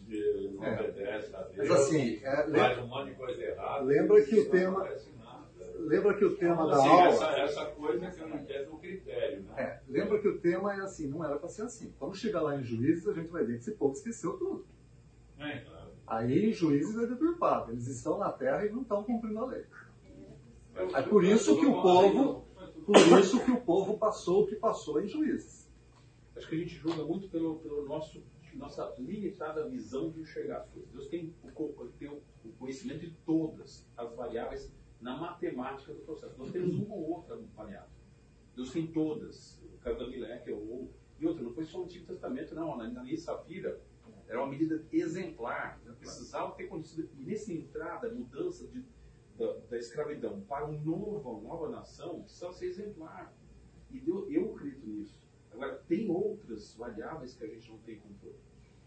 [0.09, 0.79] eh, não É.
[0.79, 3.83] obedecem a Deus, Mas assim, é, faz um monte de coisa errada.
[3.83, 4.89] lembra que o não tema-.
[5.79, 7.07] Lembra que o tema da assim, aula.
[7.07, 9.53] essa, essa coisa que eu não entendo o critério, né?
[9.57, 11.93] É, lembra que o tema é assim, não era para ser assim.
[11.99, 14.65] Quando chegar lá em juízes, a gente vai ver que esse povo esqueceu tudo.
[15.37, 15.91] É, claro.
[16.07, 17.71] Aí em juízes é deturpado.
[17.71, 19.65] Eles estão na terra e não estão cumprindo a lei.
[20.93, 22.45] É por isso que o povo,
[22.85, 25.71] por isso que o povo passou o que passou em juízes.
[26.35, 28.21] Acho que a gente julga muito pelo, pelo nosso
[28.55, 30.89] nossa limitada visão de enxergar as coisas.
[30.91, 32.21] Deus tem o, tem o
[32.57, 34.71] conhecimento de todas as variáveis
[35.05, 36.35] na matemática do processo.
[36.35, 37.95] Nós temos uma ou outra variável.
[38.55, 39.61] Deus tem todas.
[39.75, 42.75] O caso da Mileque ou e outra, não foi só o Antigo Testamento, não.
[42.75, 43.79] Na, lei Safira
[44.27, 45.79] era uma medida exemplar.
[45.99, 47.07] Precisava ter acontecido.
[47.19, 48.83] E nessa entrada, mudança de,
[49.37, 53.31] da, da escravidão para um novo, uma nova nação, precisava ser exemplar.
[53.91, 55.23] E Deus, eu acredito nisso.
[55.51, 58.39] Agora, tem outras variáveis que a gente não tem controle.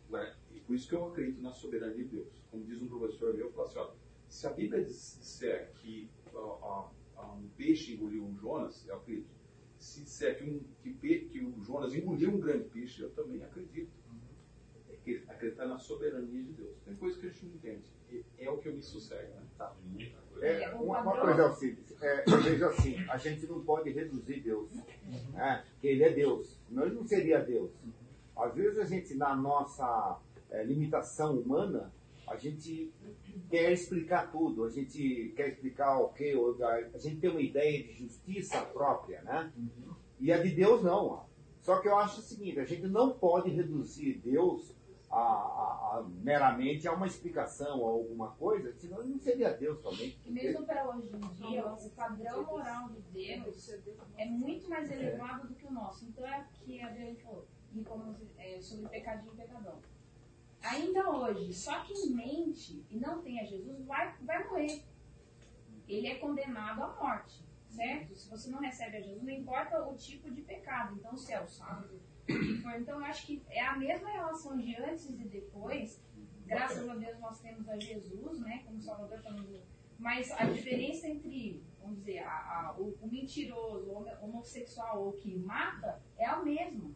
[0.08, 2.42] Agora, e por isso que eu acredito na soberania de Deus.
[2.50, 3.92] Como diz um professor meu, fala assim, ó,
[4.28, 9.28] se a Bíblia disser que ó, ó, ó, um peixe engoliu um Jonas, eu acredito.
[9.78, 13.42] Se disser que, um, que, pe- que o Jonas engoliu um grande peixe, eu também
[13.42, 13.90] acredito.
[14.90, 16.76] É que acreditar na soberania de Deus.
[16.84, 17.92] Tem coisas que a gente não entende.
[18.38, 19.42] É, o que eu me sossego, né?
[19.84, 20.46] Muita coisa.
[20.46, 24.70] É, uma, uma coisa, Alcides, é, eu vejo assim, a gente não pode reduzir Deus,
[24.72, 24.84] né?
[25.72, 27.70] porque Ele é Deus, senão Ele não seria Deus.
[28.36, 30.20] Às vezes a gente, na nossa
[30.50, 31.92] é, limitação humana,
[32.26, 32.92] a gente
[33.48, 37.82] quer explicar tudo, a gente quer explicar o quê, ou a gente tem uma ideia
[37.82, 39.52] de justiça própria, né?
[40.20, 41.26] E a de Deus não.
[41.60, 44.74] Só que eu acho o seguinte, a gente não pode reduzir Deus
[45.10, 49.80] a, a- a- meramente a uma explicação ou alguma coisa, senão ele não seria Deus
[49.80, 50.16] também.
[50.26, 53.70] E mesmo para hoje em dia, o padrão moral de Deus
[54.16, 56.04] é muito mais elevado do que o nosso.
[56.06, 57.46] Então é o que a gente falou
[58.38, 59.78] é, sobre pecadinho e pecadão.
[60.62, 64.82] Ainda hoje, só quem mente e não tem a Jesus vai, vai morrer.
[65.86, 68.14] Ele é condenado à morte, certo?
[68.14, 70.96] Se você não recebe a Jesus, não importa o tipo de pecado.
[70.98, 72.00] Então, se é o sábado.
[72.28, 76.02] Então, eu acho que é a mesma relação de antes e depois.
[76.44, 79.60] Graças a Deus, nós temos a Jesus, né, como Salvador, falando
[79.98, 82.28] mas a diferença entre, vamos dizer, a-
[82.68, 86.90] a- o, o mentiroso, o homo- homossexual ou que mata é a mesma.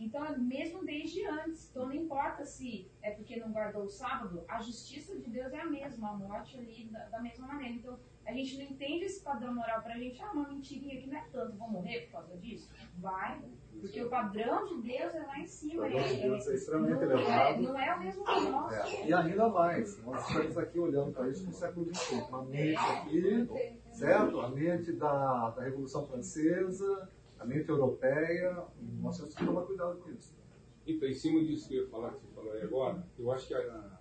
[0.00, 1.68] Então, é mesmo desde antes.
[1.70, 5.60] Então, não importa se é porque não guardou o sábado, a justiça de Deus é
[5.60, 7.74] a mesma, a morte ali da, da mesma maneira.
[7.74, 11.18] Então, a gente não entende esse padrão moral pra gente, ah, uma mentirinha que não
[11.18, 12.70] é tanto, vou morrer por causa disso?
[12.98, 13.42] Vai,
[13.80, 15.86] porque o padrão de Deus é lá em cima.
[15.86, 17.58] O padrão de Deus é extremamente não, elevado.
[17.58, 18.74] É, não é o mesmo que nosso.
[18.74, 22.14] É, e ainda mais, nós estamos aqui olhando para isso no século XXI.
[22.28, 23.48] Uma mente aqui,
[23.92, 24.40] certo?
[24.40, 27.10] A mente da, da Revolução Francesa,
[27.40, 28.64] a mente europeia.
[29.00, 30.38] Nós temos que tomar cuidado com isso.
[30.86, 33.48] Então, em cima disso que eu ia falar, que você falou aí agora, eu acho
[33.48, 34.00] que a,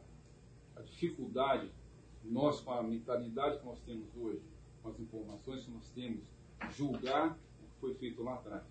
[0.75, 1.71] a dificuldade,
[2.23, 4.41] nós com a mentalidade que nós temos hoje,
[4.83, 6.21] com as informações que nós temos,
[6.71, 8.63] julgar o que foi feito lá atrás.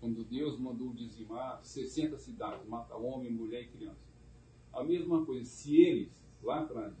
[0.00, 4.00] Quando Deus mandou dizimar 60 cidades, matar homem, mulher e criança.
[4.72, 6.10] A mesma coisa, se eles,
[6.42, 6.94] lá atrás,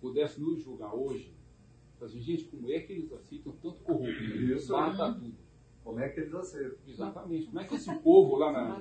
[0.00, 1.34] pudessem nos julgar hoje,
[2.00, 4.22] assim, gente, como é que eles aceitam tanto corrupto?
[4.96, 5.47] Mata tudo.
[5.88, 6.76] Como é que eles aceitam?
[6.86, 7.46] Exatamente.
[7.46, 8.76] Como é que esse povo lá na,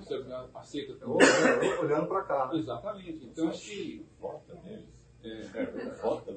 [0.55, 1.13] aceita tudo?
[1.15, 2.51] Olhando- Olhando para cá.
[2.53, 3.25] Exatamente.
[3.27, 4.05] Então acho que.
[4.65, 4.97] Neles.
[5.23, 6.33] É, Foca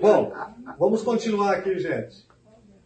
[0.00, 0.32] Bom,
[0.78, 2.24] vamos continuar aqui, gente.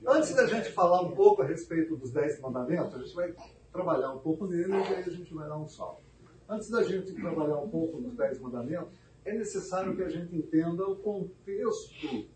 [0.07, 3.35] Antes da gente falar um pouco a respeito dos Dez Mandamentos, a gente vai
[3.71, 6.03] trabalhar um pouco neles e aí a gente vai dar um salto.
[6.49, 8.89] Antes da gente trabalhar um pouco nos Dez Mandamentos,
[9.23, 12.27] é necessário que a gente entenda o contexto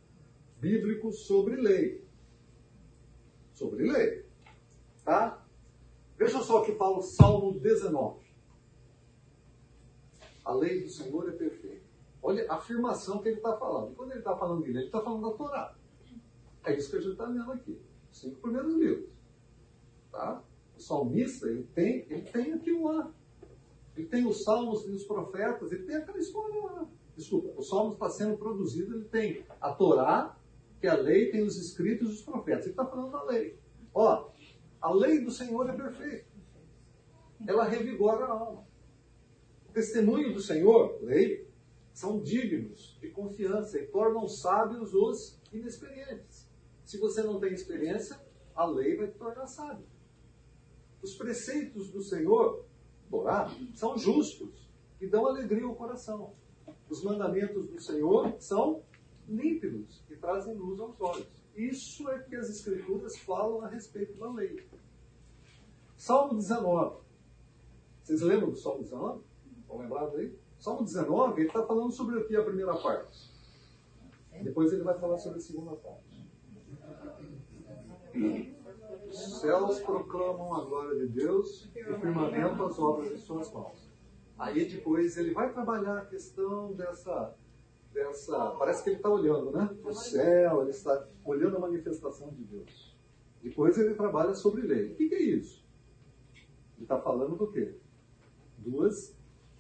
[0.61, 2.07] bíblico sobre lei.
[3.59, 4.25] Sobre lei.
[5.05, 5.45] Tá?
[6.17, 8.25] Veja só o que fala o Salmo 19.
[10.45, 11.85] A lei do Senhor é perfeita.
[12.23, 13.91] Olha a afirmação que ele está falando.
[13.91, 15.77] E quando ele está falando dele, ele está falando da Torá.
[16.65, 17.83] É isso que a gente está lendo aqui.
[18.13, 19.11] Cinco primeiros livros.
[20.13, 20.41] Tá?
[20.77, 23.13] O salmista, ele tem, ele tem aquilo lá.
[23.97, 26.89] Ele tem os salmos e os profetas, ele tem aquela história lá.
[27.17, 30.38] Desculpa, o salmo está sendo produzido, ele tem a Torá,
[30.81, 32.65] que a lei, tem os escritos e os profetas.
[32.65, 33.59] Ele está falando da lei.
[33.93, 34.31] Ó,
[34.81, 36.29] a lei do Senhor é perfeita.
[37.47, 38.67] Ela revigora a alma.
[39.69, 41.49] O testemunho do Senhor, lei,
[41.93, 46.49] são dignos de confiança e tornam sábios os inexperientes.
[46.85, 48.21] Se você não tem experiência,
[48.55, 49.87] a lei vai te tornar sábio.
[51.03, 52.65] Os preceitos do Senhor,
[53.11, 54.69] Torá, são justos
[55.01, 56.35] e dão alegria ao coração.
[56.89, 58.83] Os mandamentos do Senhor são
[59.29, 61.29] límpidos e trazem luz aos olhos.
[61.55, 64.67] Isso é que as Escrituras falam a respeito da lei.
[65.97, 67.03] Salmo 19.
[68.03, 69.23] Vocês lembram do Salmo 19?
[69.61, 70.39] Estão lembrados aí?
[70.59, 73.31] Salmo 19, ele está falando sobre aqui a primeira parte.
[74.43, 76.09] Depois ele vai falar sobre a segunda parte.
[79.09, 83.89] Os céus proclamam a glória de Deus e o firmamento as obras de suas mãos.
[84.39, 87.35] Aí depois ele vai trabalhar a questão dessa.
[87.99, 89.77] Dessa parece que ele está olhando, né?
[89.85, 92.97] O céu, ele está olhando a manifestação de Deus.
[93.43, 94.93] Depois ele trabalha sobre lei.
[94.93, 95.67] O que, que é isso?
[96.77, 97.75] Ele está falando do quê?
[98.59, 99.17] Duas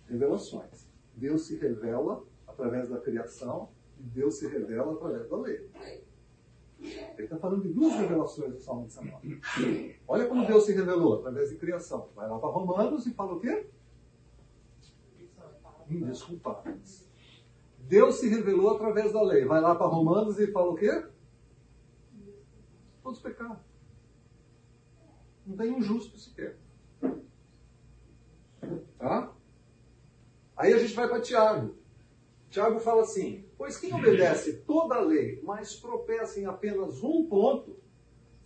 [0.06, 0.88] revelações.
[1.14, 5.68] Deus se revela através da criação e Deus se revela através da lei.
[6.80, 9.96] Ele está falando de duas revelações do Salmo 19.
[10.06, 12.08] Olha como Deus se revelou através de criação.
[12.14, 13.68] Vai lá para Romanos e fala o quê?
[15.90, 17.07] Indesculpáveis.
[17.88, 19.46] Deus se revelou através da lei.
[19.46, 21.06] Vai lá para Romanos e fala o quê?
[23.02, 23.58] Todos pecaram.
[25.46, 26.58] Não tem um justo sequer.
[28.98, 29.32] Tá?
[30.54, 31.76] Aí a gente vai para Tiago.
[32.50, 37.80] Tiago fala assim: Pois quem obedece toda a lei, mas tropeça em apenas um ponto,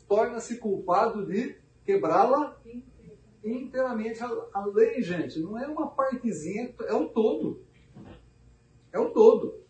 [0.06, 2.60] torna-se culpado de quebrá-la
[3.42, 4.22] inteiramente.
[4.22, 7.71] A, a lei, gente, não é uma partezinha, é o todo.
[8.92, 9.60] É o todo.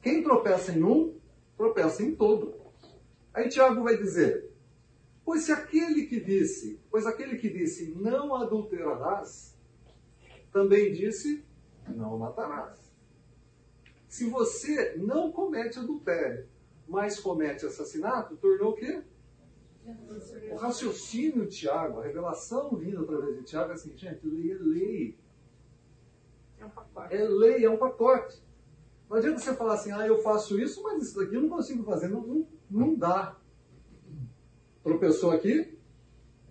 [0.00, 1.18] Quem tropeça em um,
[1.56, 2.54] tropeça em todo.
[3.34, 4.50] Aí Tiago vai dizer:
[5.24, 9.56] Pois se aquele que disse, pois aquele que disse não adulterarás,
[10.52, 11.44] também disse
[11.86, 12.78] não matarás.
[14.08, 16.48] Se você não comete adultério,
[16.86, 19.02] mas comete assassinato, tornou o quê?
[20.52, 24.56] O raciocínio de Tiago, a revelação vinda através de Tiago é assim, gente, lei é
[24.58, 25.18] lei.
[26.64, 27.14] um pacote.
[27.14, 28.42] É lei, é um pacote.
[29.08, 31.82] Não adianta você falar assim, ah, eu faço isso, mas isso daqui eu não consigo
[31.82, 32.08] fazer.
[32.08, 33.36] Não, não, não dá.
[34.82, 35.78] Tropeçou aqui,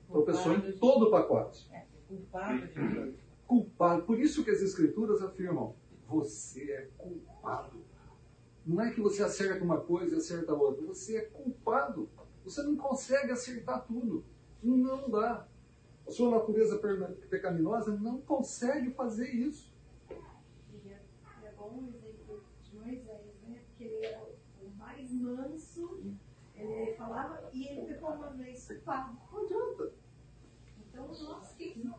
[0.08, 1.68] tropeçou em todo o pacote.
[1.72, 3.14] É, culpado de tudo.
[3.46, 4.04] Culpado.
[4.04, 5.76] Por isso que as escrituras afirmam,
[6.08, 7.86] você é culpado.
[8.66, 10.86] Não é que você acerta uma coisa e acerta outra.
[10.86, 12.10] Você é culpado.
[12.44, 14.26] Você não consegue acertar tudo.
[14.62, 15.48] Não dá.
[16.06, 16.78] A sua natureza
[17.30, 19.74] pecaminosa não consegue fazer isso.
[20.10, 21.02] E é,
[21.44, 23.62] é bom o exemplo de Moisés, né?
[23.68, 24.24] Porque ele era
[24.62, 26.02] o mais manso,
[26.56, 29.18] ele falava e ele pecou uma vez culpado.
[29.32, 29.94] Não adianta.
[30.80, 31.90] Então, nós que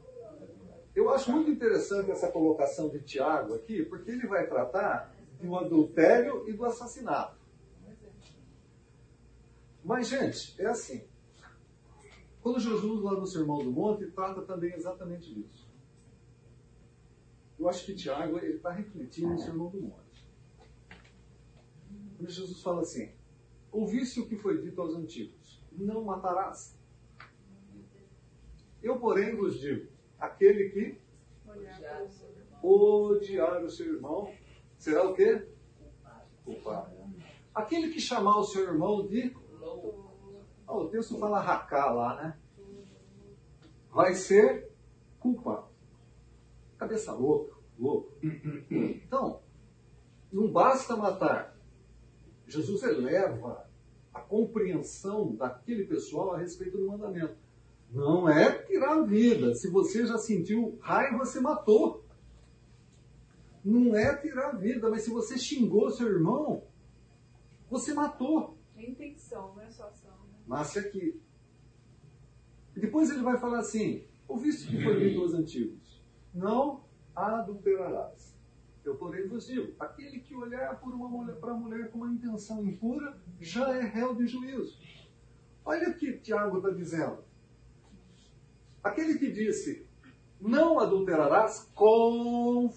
[0.95, 6.49] Eu acho muito interessante essa colocação de Tiago aqui, porque ele vai tratar do adultério
[6.49, 7.39] e do assassinato.
[9.85, 11.07] Mas, gente, é assim.
[12.43, 15.69] Quando Jesus, lá no Sermão do Monte, trata também exatamente disso.
[17.59, 20.29] Eu acho que Tiago está refletindo no Sermão do Monte.
[22.17, 23.13] Quando Jesus fala assim:
[23.71, 26.79] Ouviste o que foi dito aos antigos: Não matarás.
[28.83, 29.89] Eu, porém, vos digo:
[30.19, 31.01] aquele que
[32.63, 34.33] odiar o seu irmão
[34.77, 35.47] será o quê?
[36.45, 36.97] Culpado.
[37.55, 39.35] Aquele que chamar o seu irmão de.
[40.67, 42.39] Ah, o texto fala racar lá, né?
[43.91, 44.71] Vai ser
[45.19, 45.69] culpado.
[46.77, 48.15] Cabeça louca, louco.
[48.71, 49.43] Então,
[50.33, 51.58] não basta matar.
[52.49, 53.69] Jesus eleva
[54.13, 57.37] a compreensão daquele pessoal a respeito do mandamento.
[57.91, 59.55] Não é tirar a vida.
[59.55, 62.05] Se você já sentiu raiva, você matou.
[63.65, 66.65] Não é tirar a vida, mas se você xingou seu irmão,
[67.71, 68.57] você matou.
[68.77, 70.11] É intenção, não é só ação.
[70.11, 70.39] Né?
[70.47, 71.21] Nasce aqui.
[72.77, 76.01] E depois ele vai falar assim: ouviste que foi dito aos antigos?
[76.33, 76.85] Não
[77.15, 78.38] adulterarás.
[78.89, 82.11] Eu, porém, vos digo: aquele que olhar por uma mulher, para a mulher com uma
[82.11, 84.79] intenção impura já é réu de juízo.
[85.63, 87.19] Olha o que Tiago está dizendo.
[88.83, 89.87] Aquele que disse:
[90.41, 92.73] não adulterarás conforme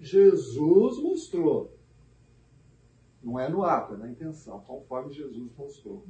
[0.00, 1.76] Jesus mostrou.
[3.22, 6.06] Não é no ato, é na intenção, conforme Jesus mostrou.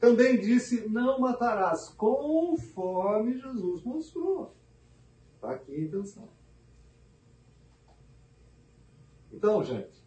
[0.00, 4.52] Também disse: não matarás, conforme Jesus mostrou.
[5.36, 6.41] Está aqui a intenção.
[9.32, 10.02] Então, gente,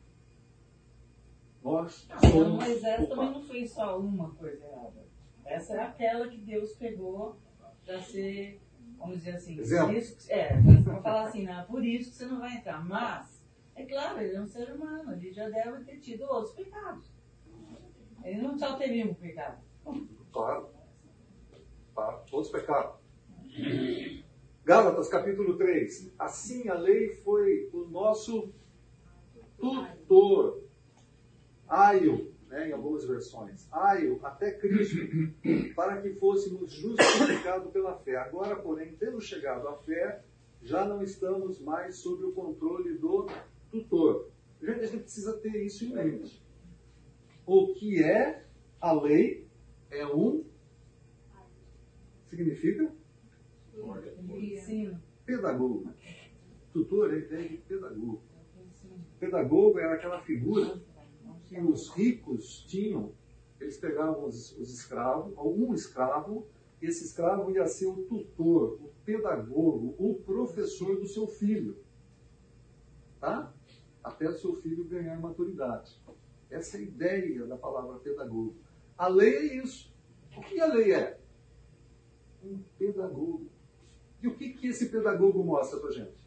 [1.64, 2.64] nós Então, somos.
[2.65, 5.06] Moisés também não fez só uma coisa errada.
[5.45, 7.38] Essa era aquela que Deus pegou
[7.85, 8.61] para ser,
[8.97, 9.88] vamos dizer assim, Exemplo.
[9.88, 10.49] por isso que- é,
[10.84, 12.84] para falar assim, não, por isso que você não vai entrar.
[12.85, 13.43] Mas,
[13.76, 17.11] é claro, ele é um ser humano, ele já deve ter tido outros pecados.
[18.23, 19.61] Ele não só teve um pecado.
[20.31, 20.69] Claro.
[21.93, 22.95] Para todos pecaram.
[24.65, 26.11] Gálatas capítulo 3.
[26.18, 28.52] Assim a lei foi o nosso
[29.57, 30.64] tutor.
[31.68, 33.68] Aio, né, em algumas versões.
[33.72, 34.98] Aio até Cristo,
[35.76, 38.18] para que fôssemos justificados pela fé.
[38.18, 40.23] Agora, porém, tendo chegado à fé,
[40.61, 43.27] já não estamos mais sob o controle do
[43.72, 44.32] tutor.
[44.61, 46.44] A gente precisa ter isso em mente.
[47.45, 48.45] O que é
[48.82, 49.48] a lei
[49.91, 50.44] é um
[52.27, 52.91] significa
[54.27, 55.02] Ensino.
[55.26, 55.94] pedagogo.
[56.73, 58.22] Tutor é ideia de pedagogo.
[59.19, 60.81] Pedagogo era aquela figura
[61.43, 63.13] que os ricos tinham.
[63.59, 66.47] Eles pegavam os, os escravos, ou um escravo,
[66.81, 71.77] e esse escravo ia ser o tutor, o pedagogo, o professor do seu filho.
[73.19, 73.53] Tá?
[74.03, 75.99] Até o seu filho ganhar maturidade.
[76.49, 78.55] Essa é a ideia da palavra pedagogo.
[78.97, 79.93] A lei é isso.
[80.37, 81.19] O que a lei é?
[82.43, 83.49] Um pedagogo.
[84.21, 86.24] E o que, que esse pedagogo mostra pra gente?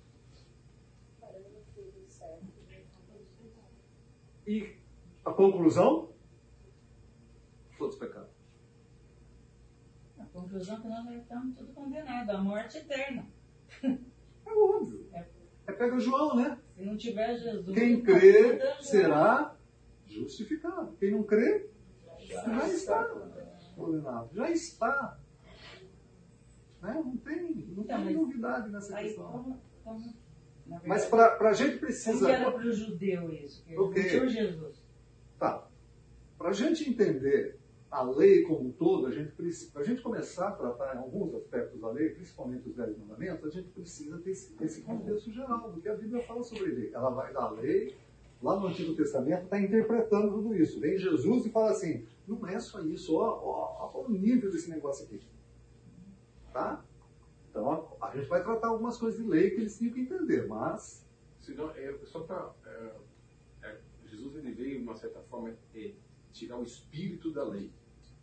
[4.49, 4.75] E
[5.27, 6.11] a conclusão?
[7.77, 8.31] Todos pecados.
[10.19, 13.27] A conclusão é que nós estamos tudo condenados à morte eterna.
[13.83, 15.07] É óbvio.
[15.67, 16.59] É pega João, né?
[16.75, 17.77] Se não tiver Jesus.
[17.77, 19.55] Quem crê será
[20.07, 20.97] justificado.
[20.97, 21.69] Quem não crê,
[22.21, 23.07] já está
[23.77, 24.35] condenado.
[24.35, 25.21] Já está.
[26.81, 26.95] Né?
[26.95, 29.31] Não tem, não Então, tem mas novidade nessa Aí, questão.
[29.31, 30.15] como, como,
[30.85, 32.27] Mas para a gente precisa.
[32.27, 33.65] que era para o judeu isso?
[33.65, 34.03] Que Ok.
[34.03, 34.83] não tinha Jesus.
[35.39, 35.67] Tá.
[36.37, 37.59] Para a gente entender
[37.91, 39.33] a lei como um todo, a gente
[39.73, 43.47] para a gente começar a tratar em alguns aspectos da lei, principalmente os dez mandamentos,
[43.47, 46.91] a gente precisa ter esse, esse contexto geral, do que a Bíblia fala sobre lei.
[46.93, 47.97] Ela vai da lei,
[48.43, 50.79] lá no Antigo Testamento, está interpretando tudo isso.
[50.81, 54.69] Vem Jesus e fala assim, não é só isso, ó, ó, ó o nível desse
[54.69, 55.21] negócio aqui.
[56.53, 56.85] Tá?
[57.59, 60.47] Então, a, A gente vai tratar algumas coisas de lei que eles tinham que entender,
[60.47, 61.05] mas.
[61.41, 62.55] Senão, é, só para.
[62.65, 62.93] É,
[63.63, 65.93] é, Jesus ele veio, de uma certa forma, é,
[66.33, 67.73] tirar o espírito da lei.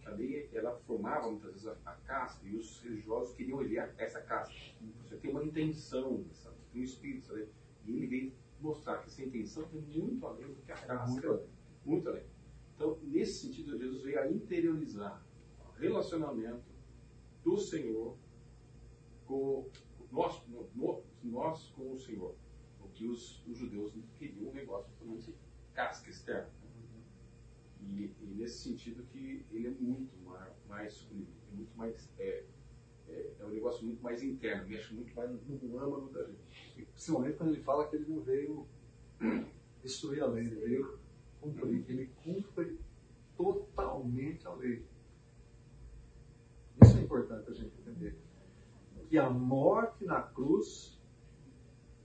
[0.06, 4.22] A lei ela formava muitas vezes a, a casca e os religiosos queriam ver essa
[4.22, 4.54] casca.
[5.04, 6.56] Você tem uma intenção, sabe?
[6.72, 7.26] tem um espírito.
[7.26, 7.48] Sabe?
[7.86, 11.12] E ele veio mostrar que essa intenção tem muito além do que a casca.
[11.12, 11.48] Muito além.
[11.84, 12.24] Muito além.
[12.76, 15.26] Então, nesse sentido, Jesus veio a interiorizar
[15.60, 16.64] o relacionamento
[17.44, 18.16] do Senhor
[19.26, 19.70] com
[20.12, 22.36] nós, no, nós com o Senhor.
[22.82, 25.36] O que os, os judeus queriam um negócio totalmente
[25.74, 26.50] casca externa.
[27.82, 30.16] E, e, nesse sentido que ele é muito
[30.68, 32.46] mais, é muito mais é,
[33.08, 36.86] é, é, um negócio muito mais interno, mexe muito mais no âmago da gente.
[36.94, 38.68] Principalmente quando ele fala que ele não veio
[39.84, 41.00] destruir a lei, ele veio
[41.40, 41.86] cumprir.
[41.88, 42.80] Ele cumpre
[43.38, 44.86] totalmente a lei.
[46.82, 48.18] Isso é importante a gente entender.
[49.10, 51.00] Que a morte na cruz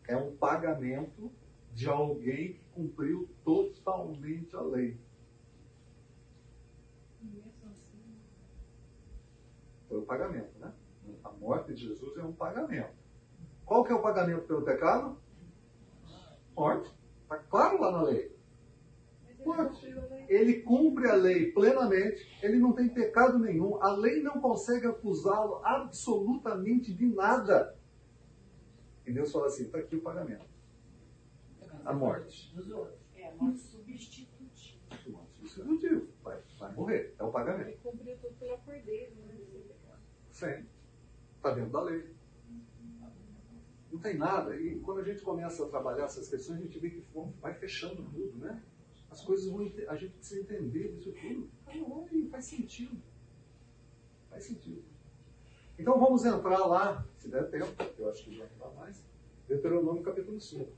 [0.07, 1.33] é um pagamento
[1.73, 5.01] de alguém que cumpriu totalmente a lei.
[9.89, 10.73] Foi o pagamento, né?
[11.25, 12.95] A morte de Jesus é um pagamento.
[13.65, 15.17] Qual que é o pagamento pelo pecado?
[16.55, 16.93] Morte.
[17.23, 18.40] Está claro lá na lei.
[19.45, 19.87] Morte.
[20.29, 25.61] Ele cumpre a lei plenamente, ele não tem pecado nenhum, a lei não consegue acusá-lo
[25.65, 27.77] absolutamente de nada.
[29.07, 30.49] E Deus fala assim: está aqui o pagamento.
[31.85, 32.55] A morte.
[33.17, 34.31] É a morte substitutiva.
[35.45, 36.09] Substitutivo.
[36.23, 37.15] Vai, vai morrer.
[37.19, 37.69] É o pagamento.
[37.69, 39.39] Ele cumpriu tudo pela cor dele, né?
[40.31, 40.67] Sim.
[41.37, 42.15] Está dentro da lei.
[43.91, 44.57] Não tem nada.
[44.57, 47.05] E quando a gente começa a trabalhar essas questões, a gente vê que
[47.41, 48.62] vai fechando tudo, né?
[49.11, 49.70] As coisas vão.
[49.89, 51.51] A gente precisa entender isso tudo.
[52.12, 52.97] E faz sentido.
[54.28, 54.85] Faz sentido.
[55.78, 59.03] Então vamos entrar lá, se der tempo, eu acho que já não dá mais.
[59.49, 60.70] Deuteronômio capítulo 5.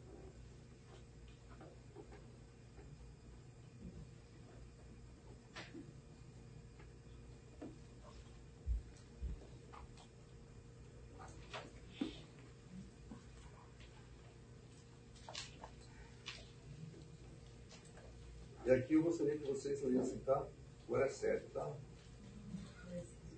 [18.73, 20.47] E aqui eu gostaria que vocês olhassem, tá?
[20.86, 21.70] Agora é sério, tá?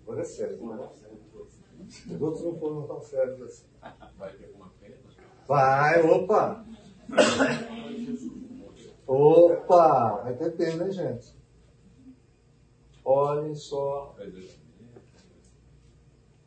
[0.03, 0.89] Agora é sério, né?
[2.09, 3.67] Os outros não foram tão sérios assim.
[4.17, 4.97] Vai ter alguma pena?
[5.49, 6.65] Vai, opa!
[9.09, 10.23] Opa!
[10.23, 11.37] Vai ter pena, hein, gente?
[13.05, 14.17] Olhem só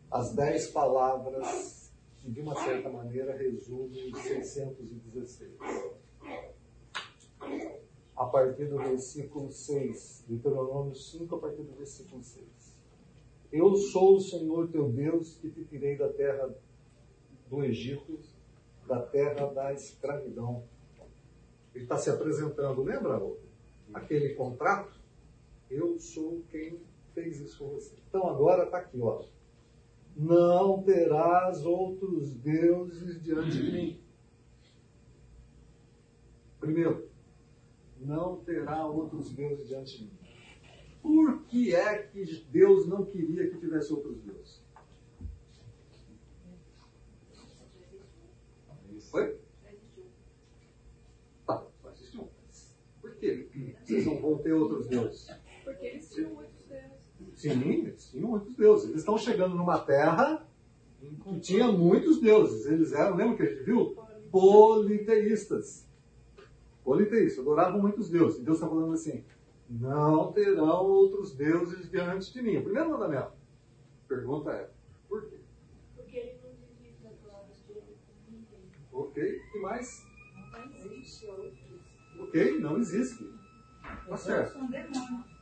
[0.09, 5.57] as dez palavras que, de uma certa maneira, resumem os 616
[8.17, 12.47] a partir do versículo 6, Deuteronômio 5, a partir do versículo 6.
[13.51, 16.49] Eu sou o Senhor teu Deus que te tirei da terra
[17.47, 18.19] do Egito,
[18.87, 20.63] da terra da escravidão.
[21.75, 23.21] Ele está se apresentando, lembra
[23.93, 24.99] aquele contrato?
[25.69, 26.81] Eu sou quem
[27.13, 27.95] fez isso com você.
[28.09, 29.23] Então agora está aqui, ó.
[30.15, 34.01] Não terás outros deuses diante de mim.
[36.59, 37.06] Primeiro,
[38.01, 40.17] não terá outros deuses diante de mim.
[41.01, 44.61] Por que é que Deus não queria que tivesse outros deuses?
[49.09, 49.39] Foi?
[51.45, 52.27] Tá, só existe um.
[52.99, 53.49] Por que
[53.83, 55.29] vocês não vão ter outros deuses?
[55.63, 57.13] Porque eles tinham muitos deuses.
[57.35, 58.89] Sim, eles tinham muitos deuses.
[58.89, 60.45] Eles estão chegando numa terra
[60.99, 62.65] que tinha muitos deuses.
[62.65, 63.95] Eles eram, lembra que a gente viu?
[64.29, 65.86] Politeístas.
[66.87, 68.39] Politeístas, adoravam muitos deuses.
[68.39, 69.21] E Deus está falando assim:
[69.69, 72.59] não terão outros deuses diante de mim.
[72.59, 73.33] O primeiro mandamento.
[74.07, 74.69] Pergunta é:
[75.09, 75.35] por quê?
[75.97, 78.71] Porque ele não divide a glória dele com ninguém.
[78.89, 80.07] Ok, e mais?
[80.53, 81.59] Não existe outros.
[82.21, 83.33] Ok, não existe.
[84.07, 84.57] Tá certo.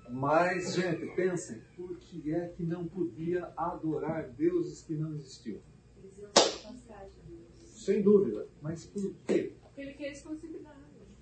[0.09, 5.61] Mas, gente, pensem: por que é que não podia adorar deuses que não existiam?
[5.95, 7.85] Eles iam se afastar de Deus.
[7.85, 8.47] Sem dúvida.
[8.63, 9.53] Mas por quê?
[9.61, 10.74] Porque ele quer exclusividade.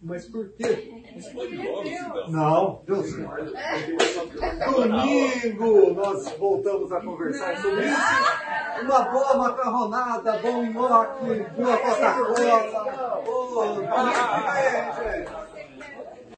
[0.03, 1.01] Mas por quê?
[1.15, 2.30] Mas pode logo, então.
[2.30, 3.15] Não, Deus
[4.75, 8.84] Domingo nós voltamos a conversar sobre isso.
[8.84, 12.59] Uma boa macarronada, bom nhoque, boa Coca-Cola.
[13.75, 15.43] Fica aí, gente.